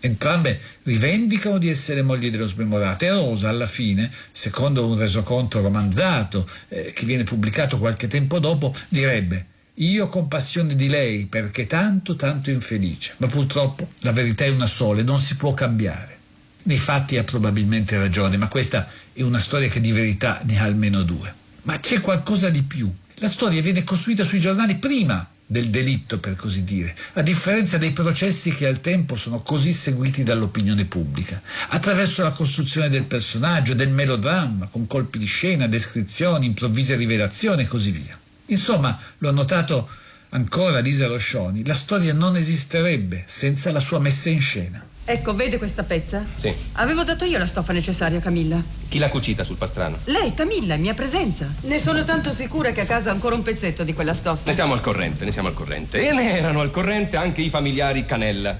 Entrambe 0.00 0.60
rivendicano 0.84 1.58
di 1.58 1.68
essere 1.68 2.02
mogli 2.02 2.30
dello 2.30 2.46
smemorato 2.46 3.04
e 3.04 3.10
Rosa 3.10 3.48
alla 3.48 3.66
fine, 3.66 4.10
secondo 4.30 4.86
un 4.86 4.96
resoconto 4.96 5.60
romanzato 5.60 6.48
eh, 6.68 6.92
che 6.94 7.04
viene 7.04 7.24
pubblicato 7.24 7.78
qualche 7.78 8.06
tempo 8.06 8.38
dopo, 8.38 8.74
direbbe 8.88 9.46
io 9.80 10.06
ho 10.06 10.08
compassione 10.08 10.74
di 10.74 10.88
lei 10.88 11.26
perché 11.26 11.66
tanto, 11.66 12.16
tanto 12.16 12.50
infelice, 12.50 13.14
ma 13.18 13.28
purtroppo 13.28 13.88
la 14.00 14.12
verità 14.12 14.44
è 14.44 14.48
una 14.48 14.66
sola 14.66 15.00
e 15.00 15.04
non 15.04 15.18
si 15.18 15.36
può 15.36 15.54
cambiare. 15.54 16.16
Nei 16.64 16.78
fatti 16.78 17.16
ha 17.16 17.24
probabilmente 17.24 17.96
ragione, 17.96 18.36
ma 18.36 18.48
questa 18.48 18.88
è 19.12 19.22
una 19.22 19.38
storia 19.38 19.68
che 19.68 19.80
di 19.80 19.92
verità 19.92 20.40
ne 20.44 20.58
ha 20.58 20.64
almeno 20.64 21.02
due. 21.02 21.32
Ma 21.62 21.78
c'è 21.78 22.00
qualcosa 22.00 22.50
di 22.50 22.62
più. 22.62 22.92
La 23.20 23.28
storia 23.28 23.62
viene 23.62 23.84
costruita 23.84 24.24
sui 24.24 24.40
giornali 24.40 24.76
prima 24.76 25.26
del 25.46 25.70
delitto, 25.70 26.18
per 26.18 26.34
così 26.34 26.64
dire, 26.64 26.94
a 27.14 27.22
differenza 27.22 27.78
dei 27.78 27.92
processi 27.92 28.52
che 28.52 28.66
al 28.66 28.80
tempo 28.80 29.14
sono 29.14 29.40
così 29.40 29.72
seguiti 29.72 30.24
dall'opinione 30.24 30.84
pubblica, 30.86 31.40
attraverso 31.68 32.22
la 32.22 32.32
costruzione 32.32 32.90
del 32.90 33.04
personaggio, 33.04 33.74
del 33.74 33.90
melodramma, 33.90 34.66
con 34.66 34.86
colpi 34.86 35.18
di 35.18 35.26
scena, 35.26 35.68
descrizioni, 35.68 36.46
improvvise 36.46 36.96
rivelazioni 36.96 37.62
e 37.62 37.66
così 37.66 37.92
via. 37.92 38.18
Insomma, 38.48 38.98
lo 39.18 39.28
ha 39.28 39.32
notato 39.32 39.88
ancora 40.30 40.80
Lisa 40.80 41.06
Roscioni, 41.06 41.64
la 41.64 41.74
storia 41.74 42.12
non 42.12 42.36
esisterebbe 42.36 43.24
senza 43.26 43.72
la 43.72 43.80
sua 43.80 43.98
messa 43.98 44.28
in 44.28 44.40
scena. 44.40 44.84
Ecco, 45.04 45.34
vede 45.34 45.56
questa 45.56 45.84
pezza? 45.84 46.22
Sì. 46.36 46.54
Avevo 46.72 47.02
dato 47.02 47.24
io 47.24 47.38
la 47.38 47.46
stoffa 47.46 47.72
necessaria 47.72 48.18
a 48.18 48.20
Camilla. 48.20 48.62
Chi 48.88 48.98
l'ha 48.98 49.08
cucita 49.08 49.42
sul 49.42 49.56
pastrano? 49.56 49.98
Lei, 50.04 50.34
Camilla, 50.34 50.74
in 50.74 50.82
mia 50.82 50.92
presenza. 50.92 51.50
Ne 51.62 51.78
sono 51.78 52.04
tanto 52.04 52.30
sicura 52.32 52.72
che 52.72 52.82
a 52.82 52.84
casa 52.84 53.08
ha 53.08 53.12
ancora 53.14 53.34
un 53.34 53.42
pezzetto 53.42 53.84
di 53.84 53.94
quella 53.94 54.12
stoffa. 54.12 54.42
Ne 54.44 54.52
siamo 54.52 54.74
al 54.74 54.80
corrente, 54.80 55.24
ne 55.24 55.32
siamo 55.32 55.48
al 55.48 55.54
corrente. 55.54 56.06
E 56.06 56.12
ne 56.12 56.36
erano 56.36 56.60
al 56.60 56.68
corrente 56.68 57.16
anche 57.16 57.40
i 57.40 57.48
familiari 57.48 58.04
Canella. 58.04 58.54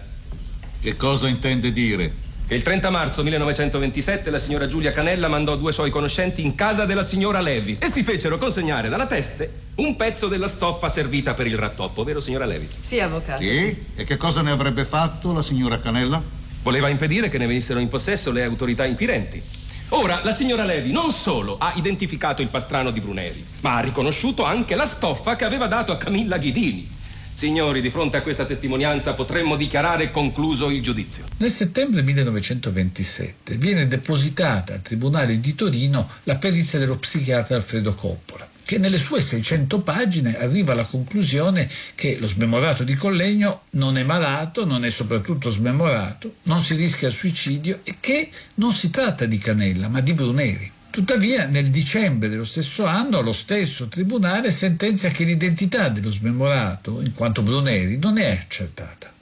Che 0.81 0.97
cosa 0.97 1.29
intende 1.29 1.71
dire? 1.71 2.28
Il 2.51 2.63
30 2.63 2.89
marzo 2.89 3.23
1927 3.23 4.31
la 4.31 4.39
signora 4.39 4.67
Giulia 4.67 4.91
Canella 4.91 5.29
mandò 5.29 5.55
due 5.55 5.71
suoi 5.71 5.91
conoscenti 5.91 6.43
in 6.43 6.55
casa 6.55 6.87
della 6.87 7.03
signora 7.03 7.43
Levi 7.43 7.77
e 7.79 7.91
si 7.91 8.03
fecero 8.03 8.39
consegnare 8.39 8.89
dalla 8.89 9.05
teste 9.05 9.53
un 9.75 9.97
pezzo 9.97 10.29
della 10.29 10.49
stoffa 10.49 10.89
servita 10.89 11.35
per 11.35 11.47
il 11.47 11.59
rattoppo, 11.59 12.05
vero 12.05 12.21
signora 12.21 12.47
Levi? 12.47 12.67
Sì, 12.81 13.01
avvocato. 13.01 13.43
Sì? 13.43 13.77
E 13.97 14.05
che 14.05 14.17
cosa 14.17 14.41
ne 14.41 14.51
avrebbe 14.51 14.87
fatto 14.87 15.35
la 15.35 15.43
signora 15.43 15.79
Canella? 15.79 16.23
Voleva 16.63 16.89
impedire 16.89 17.29
che 17.29 17.37
ne 17.37 17.47
venissero 17.47 17.81
in 17.81 17.89
possesso 17.89 18.31
le 18.31 18.45
autorità 18.45 18.87
inquirenti. 18.87 19.43
Ora, 19.91 20.23
la 20.25 20.33
signora 20.33 20.65
Levi 20.65 20.91
non 20.91 21.13
solo 21.13 21.59
ha 21.59 21.75
identificato 21.77 22.41
il 22.41 22.49
pastrano 22.49 22.91
di 22.91 23.01
Bruneri, 23.01 23.45
ma 23.61 23.77
ha 23.77 23.81
riconosciuto 23.81 24.45
anche 24.45 24.75
la 24.75 24.87
stoffa 24.87 25.37
che 25.37 25.45
aveva 25.45 25.67
dato 25.67 25.93
a 25.93 25.99
Camilla 25.99 26.39
Ghidini. 26.39 26.97
Signori, 27.39 27.81
di 27.81 27.91
fronte 27.91 28.17
a 28.17 28.23
questa 28.23 28.45
testimonianza 28.45 29.13
potremmo 29.13 29.55
dichiarare 29.55 30.11
concluso 30.11 30.71
il 30.71 30.83
giudizio. 30.83 31.23
Nel 31.37 31.53
settembre 31.53 32.03
1927 32.03 33.55
viene 33.59 33.87
depositata 33.87 34.75
al 34.75 34.83
Tribunale 34.83 35.39
di 35.39 35.55
Torino 35.55 36.11
la 36.25 36.35
perizia 36.35 36.81
dello 36.81 36.97
psichiatra 36.97 37.55
Alfredo 37.55 37.95
Coppola, 37.95 38.49
che 38.65 38.79
nelle 38.79 38.99
sue 38.99 39.21
600 39.21 39.83
pagine 39.83 40.37
arriva 40.37 40.73
alla 40.73 40.85
conclusione 40.85 41.71
che 41.95 42.17
lo 42.19 42.27
smemorato 42.27 42.83
di 42.83 42.97
Collegno 42.97 43.67
non 43.71 43.97
è 43.99 44.03
malato, 44.03 44.65
non 44.65 44.85
è 44.85 44.91
soprattutto 44.91 45.49
smemorato, 45.49 46.39
non 46.43 46.59
si 46.59 46.75
rischia 46.75 47.07
il 47.07 47.15
suicidio 47.15 47.83
e 47.85 47.99
che 48.01 48.31
non 48.55 48.73
si 48.73 48.91
tratta 48.91 49.27
di 49.27 49.39
Canella, 49.39 49.87
ma 49.87 50.01
di 50.01 50.13
Bruneri. 50.13 50.73
Tuttavia, 50.91 51.47
nel 51.47 51.69
dicembre 51.69 52.29
dello 52.29 52.45
stesso 52.45 52.87
anno, 52.87 53.21
lo 53.21 53.33
stesso 53.33 53.89
tribunale 53.89 54.51
sentenzia 54.51 55.11
che 55.11 55.25
l'identità 55.25 55.89
dello 55.91 56.11
smemorato, 56.11 57.01
in 57.03 57.13
quanto 57.13 57.43
Bruneri, 57.43 57.99
non 57.99 58.19
è 58.19 58.31
accertata. 58.31 59.13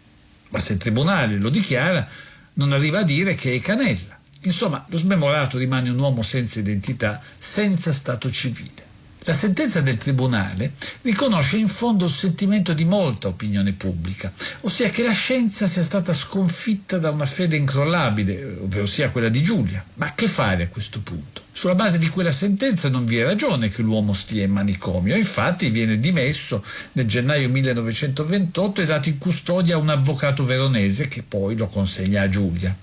Ma 0.51 0.59
se 0.61 0.75
il 0.75 0.79
tribunale 0.79 1.37
lo 1.39 1.51
dichiara, 1.51 2.09
non 2.55 2.73
arriva 2.73 3.01
a 3.01 3.03
dire 3.03 3.35
che 3.35 3.55
è 3.55 3.61
Canella. 3.61 4.19
Insomma, 4.43 4.87
lo 4.89 4.97
smemorato 4.97 5.59
rimane 5.59 5.91
un 5.91 5.99
uomo 5.99 6.23
senza 6.23 6.61
identità, 6.61 7.21
senza 7.37 7.93
stato 7.93 8.31
civile. 8.31 8.86
La 9.27 9.33
sentenza 9.33 9.81
del 9.81 9.97
Tribunale 9.97 10.75
riconosce 11.03 11.57
in 11.57 11.67
fondo 11.67 12.05
il 12.05 12.11
sentimento 12.13 12.73
di 12.73 12.85
molta 12.85 13.27
opinione 13.27 13.73
pubblica, 13.73 14.33
ossia 14.61 14.89
che 14.91 15.03
la 15.03 15.11
scienza 15.11 15.67
sia 15.67 15.83
stata 15.83 16.13
sconfitta 16.13 16.99
da 16.99 17.11
una 17.11 17.27
fede 17.27 17.57
incrollabile, 17.57 18.59
ovvero 18.63 18.87
sia 18.87 19.11
quella 19.11 19.29
di 19.29 19.43
Giulia. 19.43 19.85
Ma 19.95 20.15
che 20.15 20.29
fare 20.29 20.63
a 20.63 20.69
questo 20.69 21.01
punto? 21.01 21.43
Sulla 21.51 21.75
base 21.75 21.99
di 21.99 22.09
quella 22.09 22.31
sentenza 22.31 22.89
non 22.89 23.05
vi 23.05 23.17
è 23.17 23.25
ragione 23.25 23.69
che 23.69 23.83
l'uomo 23.83 24.13
stia 24.13 24.45
in 24.45 24.53
manicomio, 24.53 25.17
infatti 25.17 25.71
viene 25.71 25.99
dimesso 25.99 26.65
nel 26.93 27.09
gennaio 27.09 27.49
1928 27.49 28.81
e 28.81 28.85
dato 28.85 29.09
in 29.09 29.19
custodia 29.19 29.75
a 29.75 29.79
un 29.79 29.89
avvocato 29.89 30.45
veronese 30.45 31.09
che 31.09 31.25
poi 31.25 31.57
lo 31.57 31.67
consegna 31.67 32.23
a 32.23 32.29
Giulia. 32.29 32.77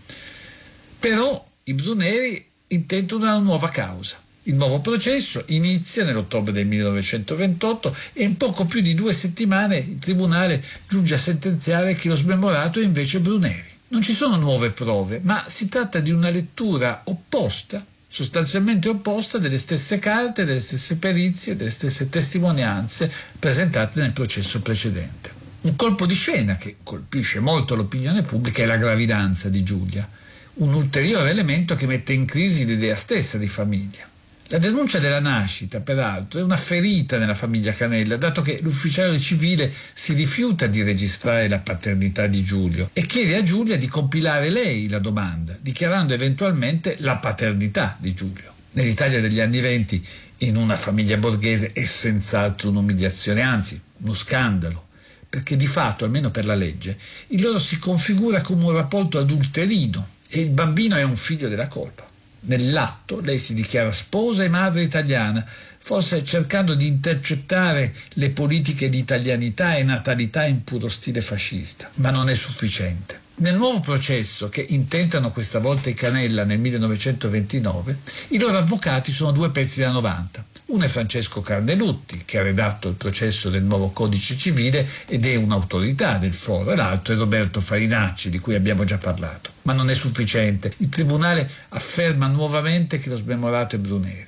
Però 1.00 1.48
i 1.64 1.74
Bruneri 1.74 2.46
intentano 2.68 3.22
una 3.24 3.38
nuova 3.38 3.70
causa. 3.70 4.23
Il 4.44 4.56
nuovo 4.56 4.82
processo 4.82 5.44
inizia 5.48 6.04
nell'ottobre 6.04 6.52
del 6.52 6.68
1928 6.68 7.96
e 8.14 8.24
in 8.24 8.36
poco 8.36 8.66
più 8.66 8.82
di 8.82 8.94
due 8.94 9.14
settimane 9.14 9.78
il 9.78 10.00
tribunale 10.00 10.62
giunge 10.90 11.14
a 11.14 11.18
sentenziare 11.18 11.96
che 11.96 12.10
lo 12.10 12.16
smemorato 12.16 12.80
è 12.80 12.84
invece 12.84 13.22
Bruneri. 13.22 13.72
Non 13.88 14.02
ci 14.02 14.14
sono 14.14 14.36
nuove 14.36 14.72
prove, 14.72 15.22
ma 15.24 15.46
si 15.48 15.70
tratta 15.70 16.00
di 16.00 16.12
una 16.12 16.30
lettura 16.30 17.02
opposta 17.06 17.86
sostanzialmente 18.14 18.90
opposta 18.90 19.40
delle 19.40 19.58
stesse 19.58 19.98
carte, 19.98 20.46
delle 20.46 20.60
stesse 20.60 20.98
perizie, 20.98 21.56
delle 21.56 21.72
stesse 21.72 22.10
testimonianze 22.10 23.12
presentate 23.40 24.02
nel 24.02 24.12
processo 24.12 24.62
precedente. 24.62 25.32
Un 25.62 25.76
colpo 25.76 26.06
di 26.06 26.14
scena 26.14 26.58
che 26.58 26.76
colpisce 26.84 27.40
molto 27.40 27.74
l'opinione 27.74 28.22
pubblica 28.22 28.62
è 28.62 28.68
la 28.68 28.78
gravidanza 28.78 29.50
di 29.50 29.64
Giulia, 29.64 30.08
un 30.56 30.74
ulteriore 30.76 31.32
elemento 31.32 31.74
che 31.76 31.88
mette 31.88 32.14
in 32.14 32.26
crisi 32.26 32.66
l'idea 32.66 32.96
stessa 32.96 33.40
di 33.40 33.48
famiglia. 33.48 34.12
La 34.54 34.60
denuncia 34.60 35.00
della 35.00 35.20
nascita, 35.20 35.80
peraltro, 35.80 36.40
è 36.40 36.44
una 36.44 36.58
ferita 36.58 37.18
nella 37.18 37.34
famiglia 37.34 37.74
Canella, 37.74 38.18
dato 38.18 38.44
che 38.44 38.60
l'ufficiale 38.62 39.20
civile 39.20 39.74
si 39.96 40.14
rifiuta 40.14 40.68
di 40.68 40.84
registrare 40.84 41.48
la 41.48 41.58
paternità 41.58 42.28
di 42.28 42.44
Giulio 42.44 42.92
e 42.94 43.08
chiede 43.08 43.36
a 43.36 43.42
Giulia 43.42 43.78
di 43.78 43.88
compilare 43.88 44.52
lei 44.52 44.88
la 44.90 45.00
domanda, 45.00 45.58
dichiarando 45.60 46.14
eventualmente 46.14 46.98
la 47.00 47.16
paternità 47.16 47.98
di 48.00 48.14
Giulio. 48.14 48.54
Nell'Italia 48.74 49.22
degli 49.22 49.40
anni 49.40 49.60
venti, 49.60 50.06
in 50.38 50.56
una 50.56 50.76
famiglia 50.76 51.18
borghese, 51.18 51.72
è 51.74 51.84
senz'altro 51.84 52.70
un'umiliazione, 52.70 53.42
anzi 53.42 53.82
uno 54.02 54.14
scandalo, 54.14 54.86
perché 55.28 55.56
di 55.56 55.66
fatto, 55.66 56.06
almeno 56.06 56.30
per 56.30 56.46
la 56.46 56.54
legge, 56.54 56.96
il 57.30 57.42
loro 57.42 57.58
si 57.58 57.80
configura 57.80 58.42
come 58.42 58.66
un 58.66 58.74
rapporto 58.74 59.18
adulterino 59.18 60.10
e 60.28 60.42
il 60.42 60.50
bambino 60.52 60.96
è 60.96 61.02
un 61.02 61.16
figlio 61.16 61.50
della 61.50 61.68
colpa. 61.68 62.12
Nell'atto 62.46 63.22
lei 63.22 63.40
si 63.40 63.54
dichiara 63.54 63.92
sposa 63.92 64.44
e 64.44 64.50
madre 64.50 64.84
italiana, 64.84 65.46
forse 65.80 66.24
cercando 66.24 66.74
di 66.76 66.88
intercettare 66.88 67.94
le 68.14 68.30
politiche 68.32 68.90
di 68.90 68.98
italianità 68.98 69.76
e 69.76 69.84
natalità 69.84 70.46
in 70.46 70.64
puro 70.64 70.90
stile 70.90 71.22
fascista, 71.22 71.90
ma 71.96 72.10
non 72.10 72.30
è 72.30 72.36
sufficiente. 72.36 73.22
Nel 73.36 73.56
nuovo 73.56 73.80
processo 73.80 74.48
che 74.50 74.66
intentano 74.70 75.32
questa 75.32 75.60
volta 75.60 75.90
i 75.90 75.94
Canella 75.94 76.44
nel 76.44 76.60
1929, 76.60 77.98
i 78.30 78.40
loro 78.40 78.58
avvocati 78.58 79.12
sono 79.12 79.32
due 79.32 79.50
pezzi 79.50 79.80
da 79.80 79.90
90. 79.90 80.46
Uno 80.66 80.86
è 80.86 80.88
Francesco 80.88 81.42
Carnelutti, 81.42 82.24
che 82.24 82.40
ha 82.40 82.42
redatto 82.42 82.88
il 82.88 82.96
processo 82.96 83.50
del 83.50 83.64
nuovo 83.64 83.90
codice 83.90 84.38
civile 84.38 84.88
ed 85.08 85.26
è 85.26 85.36
un'autorità 85.36 86.18
del 86.18 86.34
foro, 86.34 86.72
e 86.72 86.76
l'altro 86.76 87.14
è 87.14 87.18
Roberto 87.18 87.60
Farinacci, 87.60 88.30
di 88.30 88.40
cui 88.40 88.56
abbiamo 88.56 88.86
già 88.86 88.98
parlato. 88.98 89.52
Ma 89.64 89.74
non 89.74 89.90
è 89.90 89.94
sufficiente. 89.94 90.74
Il 90.78 90.88
Tribunale 90.88 91.50
afferma 91.70 92.28
nuovamente 92.28 92.98
che 92.98 93.10
lo 93.10 93.18
smemorato 93.18 93.76
è 93.76 93.80
Bruneri. 93.80 94.28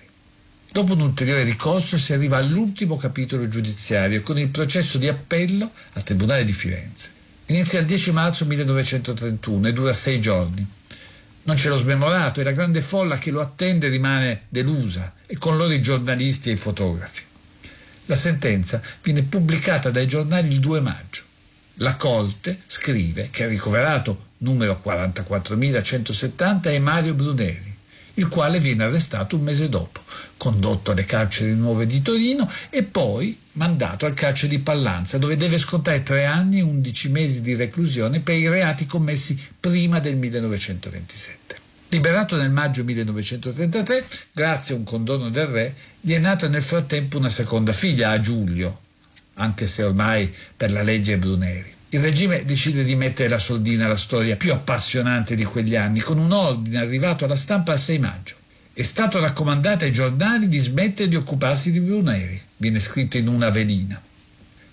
Dopo 0.72 0.92
un 0.92 1.00
ulteriore 1.00 1.44
ricorso 1.44 1.98
si 1.98 2.12
arriva 2.12 2.36
all'ultimo 2.36 2.98
capitolo 2.98 3.48
giudiziario 3.48 4.22
con 4.22 4.38
il 4.38 4.50
processo 4.50 4.98
di 4.98 5.08
appello 5.08 5.72
al 5.94 6.04
Tribunale 6.04 6.44
di 6.44 6.52
Firenze. 6.52 7.12
Inizia 7.46 7.80
il 7.80 7.86
10 7.86 8.12
marzo 8.12 8.46
1931 8.46 9.68
e 9.70 9.74
dura 9.74 9.94
sei 9.94 10.20
giorni. 10.20 10.68
Non 11.48 11.58
c'è 11.58 11.70
lo 11.70 11.78
smemorato 11.78 12.40
e 12.40 12.44
la 12.44 12.52
grande 12.52 12.82
folla 12.82 13.20
che 13.20 13.30
lo 13.30 13.40
attende 13.40 13.88
rimane 13.88 14.46
delusa 14.50 15.14
e 15.28 15.38
con 15.38 15.58
loro 15.58 15.74
i 15.74 15.82
giornalisti 15.82 16.50
e 16.50 16.54
i 16.54 16.58
fotografi. 16.58 17.22
La 18.06 18.16
sentenza 18.16 18.82
viene 19.04 19.22
pubblicata 19.22 19.92
dai 19.92 20.08
giornali 20.08 20.48
il 20.48 20.60
2 20.60 20.80
maggio. 20.80 21.22
La 21.76 21.96
Corte 21.98 22.62
scrive 22.66 23.30
che 23.30 23.44
il 23.44 23.50
ricoverato 23.50 24.30
numero 24.40 24.82
44.170 24.84 26.64
è 26.64 26.80
Mario 26.80 27.14
Bruneri, 27.14 27.75
il 28.16 28.28
quale 28.28 28.60
viene 28.60 28.84
arrestato 28.84 29.36
un 29.36 29.44
mese 29.44 29.70
dopo, 29.70 30.02
condotto 30.38 30.92
alle 30.92 31.06
carceri 31.06 31.54
nuove 31.54 31.88
di 31.88 32.02
Torino 32.02 32.50
e 32.70 32.84
poi 32.84 33.38
mandato 33.54 34.06
al 34.06 34.14
carcere 34.14 34.50
di 34.50 34.60
Pallanza, 34.60 35.18
dove 35.18 35.38
deve 35.38 35.58
scontare 35.58 36.04
tre 36.04 36.26
anni 36.26 36.60
e 36.60 36.64
undici 36.64 37.10
mesi 37.10 37.42
di 37.42 37.56
reclusione 37.56 38.20
per 38.20 38.36
i 38.36 38.48
reati 38.48 38.86
commessi 38.86 39.42
prima 39.60 40.00
del 40.00 40.16
1927. 40.16 41.64
Liberato 41.90 42.36
nel 42.36 42.52
maggio 42.52 42.84
1933, 42.84 44.06
grazie 44.32 44.74
a 44.74 44.78
un 44.78 44.84
condono 44.84 45.30
del 45.30 45.48
re, 45.48 45.76
gli 46.02 46.14
è 46.14 46.20
nata 46.20 46.48
nel 46.48 46.64
frattempo 46.64 47.18
una 47.18 47.30
seconda 47.30 47.72
figlia, 47.72 48.10
a 48.10 48.20
Giulio, 48.20 48.80
anche 49.36 49.68
se 49.68 49.84
ormai 49.84 50.34
per 50.56 50.72
la 50.72 50.82
legge 50.82 51.18
Bruneri. 51.18 51.75
Il 51.90 52.00
regime 52.00 52.44
decide 52.46 52.84
di 52.84 52.96
mettere 52.96 53.30
la 53.30 53.38
soldina 53.38 53.86
alla 53.86 53.96
storia 53.96 54.36
più 54.36 54.52
appassionante 54.52 55.36
di 55.36 55.44
quegli 55.44 55.76
anni, 55.76 56.00
con 56.00 56.18
un 56.18 56.32
ordine 56.32 56.80
arrivato 56.80 57.26
alla 57.26 57.36
stampa 57.36 57.74
il 57.74 57.80
6 57.80 58.00
maggio. 58.00 58.36
È 58.74 58.84
stato 58.84 59.20
raccomandato 59.20 59.86
ai 59.86 59.92
giornali 59.92 60.48
di 60.48 60.58
smettere 60.58 61.08
di 61.08 61.16
occuparsi 61.16 61.72
di 61.72 61.80
Bruneri, 61.80 62.42
viene 62.58 62.80
scritto 62.80 63.18
in 63.18 63.28
una 63.28 63.50
velina. 63.50 64.02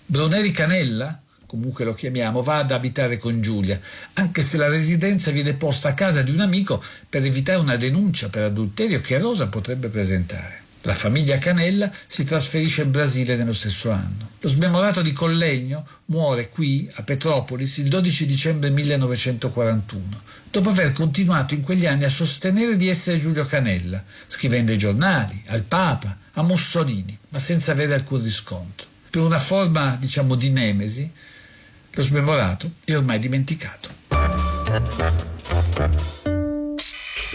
Bruneri 0.05 0.51
Canella, 0.51 1.21
comunque 1.45 1.85
lo 1.85 1.93
chiamiamo, 1.93 2.41
va 2.41 2.57
ad 2.57 2.71
abitare 2.71 3.17
con 3.17 3.39
Giulia, 3.41 3.79
anche 4.13 4.41
se 4.41 4.57
la 4.57 4.67
residenza 4.67 5.31
viene 5.31 5.53
posta 5.53 5.89
a 5.89 5.93
casa 5.93 6.23
di 6.23 6.31
un 6.31 6.39
amico 6.39 6.83
per 7.07 7.23
evitare 7.23 7.59
una 7.59 7.77
denuncia 7.77 8.27
per 8.29 8.43
adulterio 8.43 8.99
che 8.99 9.19
Rosa 9.19 9.47
potrebbe 9.47 9.87
presentare. 9.87 10.62
La 10.85 10.95
famiglia 10.95 11.37
Canella 11.37 11.89
si 12.07 12.25
trasferisce 12.25 12.81
in 12.81 12.91
Brasile 12.91 13.37
nello 13.37 13.53
stesso 13.53 13.89
anno. 13.89 14.31
Lo 14.41 14.49
smemorato 14.49 15.01
di 15.01 15.13
Collegno 15.13 15.87
muore 16.07 16.49
qui, 16.49 16.89
a 16.95 17.03
Petropolis, 17.03 17.77
il 17.77 17.87
12 17.87 18.25
dicembre 18.25 18.69
1941, 18.69 20.21
dopo 20.51 20.69
aver 20.69 20.91
continuato 20.91 21.53
in 21.53 21.61
quegli 21.61 21.85
anni 21.85 22.03
a 22.03 22.09
sostenere 22.09 22.75
di 22.75 22.89
essere 22.89 23.17
Giulio 23.17 23.45
Canella, 23.45 24.03
scrivendo 24.27 24.73
ai 24.73 24.77
giornali, 24.77 25.41
al 25.47 25.61
Papa, 25.61 26.17
a 26.33 26.43
Mussolini, 26.43 27.17
ma 27.29 27.39
senza 27.39 27.71
avere 27.71 27.93
alcun 27.93 28.21
riscontro. 28.21 28.85
Per 29.09 29.21
una 29.21 29.39
forma, 29.39 29.95
diciamo, 29.97 30.35
di 30.35 30.49
nemesi, 30.49 31.09
lo 31.91 32.03
smemorato 32.03 32.69
è 32.83 32.93
ormai 32.93 33.19
dimenticato. 33.19 33.89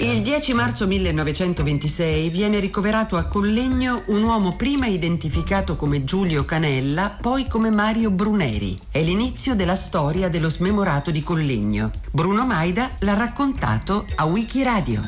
Il 0.00 0.22
10 0.22 0.54
marzo 0.54 0.86
1926 0.86 2.28
viene 2.28 2.60
ricoverato 2.60 3.16
a 3.16 3.24
Collegno 3.24 4.04
un 4.06 4.22
uomo 4.22 4.54
prima 4.54 4.86
identificato 4.86 5.74
come 5.74 6.04
Giulio 6.04 6.44
Canella, 6.44 7.18
poi 7.20 7.48
come 7.48 7.70
Mario 7.70 8.12
Bruneri. 8.12 8.78
È 8.92 9.02
l'inizio 9.02 9.56
della 9.56 9.74
storia 9.74 10.28
dello 10.28 10.48
smemorato 10.48 11.10
di 11.10 11.20
Collegno. 11.20 11.90
Bruno 12.12 12.46
Maida 12.46 12.92
l'ha 13.00 13.14
raccontato 13.14 14.06
a 14.14 14.24
Wikiradio. 14.26 15.02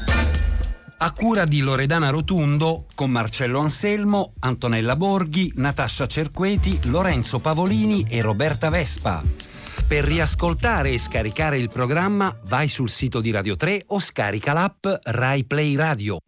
A 0.97 1.13
cura 1.13 1.45
di 1.45 1.61
Loredana 1.61 2.11
Rotundo, 2.11 2.87
con 2.97 3.13
Marcello 3.13 3.61
Anselmo, 3.61 4.33
Antonella 4.41 4.97
Borghi, 4.97 5.53
Natascia 5.55 6.09
Cerqueti, 6.09 6.81
Lorenzo 6.87 7.39
Pavolini 7.39 8.05
e 8.09 8.21
Roberta 8.23 8.71
Vespa. 8.71 9.23
Per 9.91 10.05
riascoltare 10.05 10.91
e 10.91 10.99
scaricare 11.01 11.59
il 11.59 11.69
programma 11.69 12.33
vai 12.45 12.69
sul 12.69 12.89
sito 12.89 13.21
di 13.21 13.33
Radio 13.33 13.57
3 13.57 13.87
o 13.89 13.99
scarica 13.99 14.53
l'app 14.53 14.87
Rai 15.03 15.43
Play 15.43 15.75
Radio. 15.75 16.19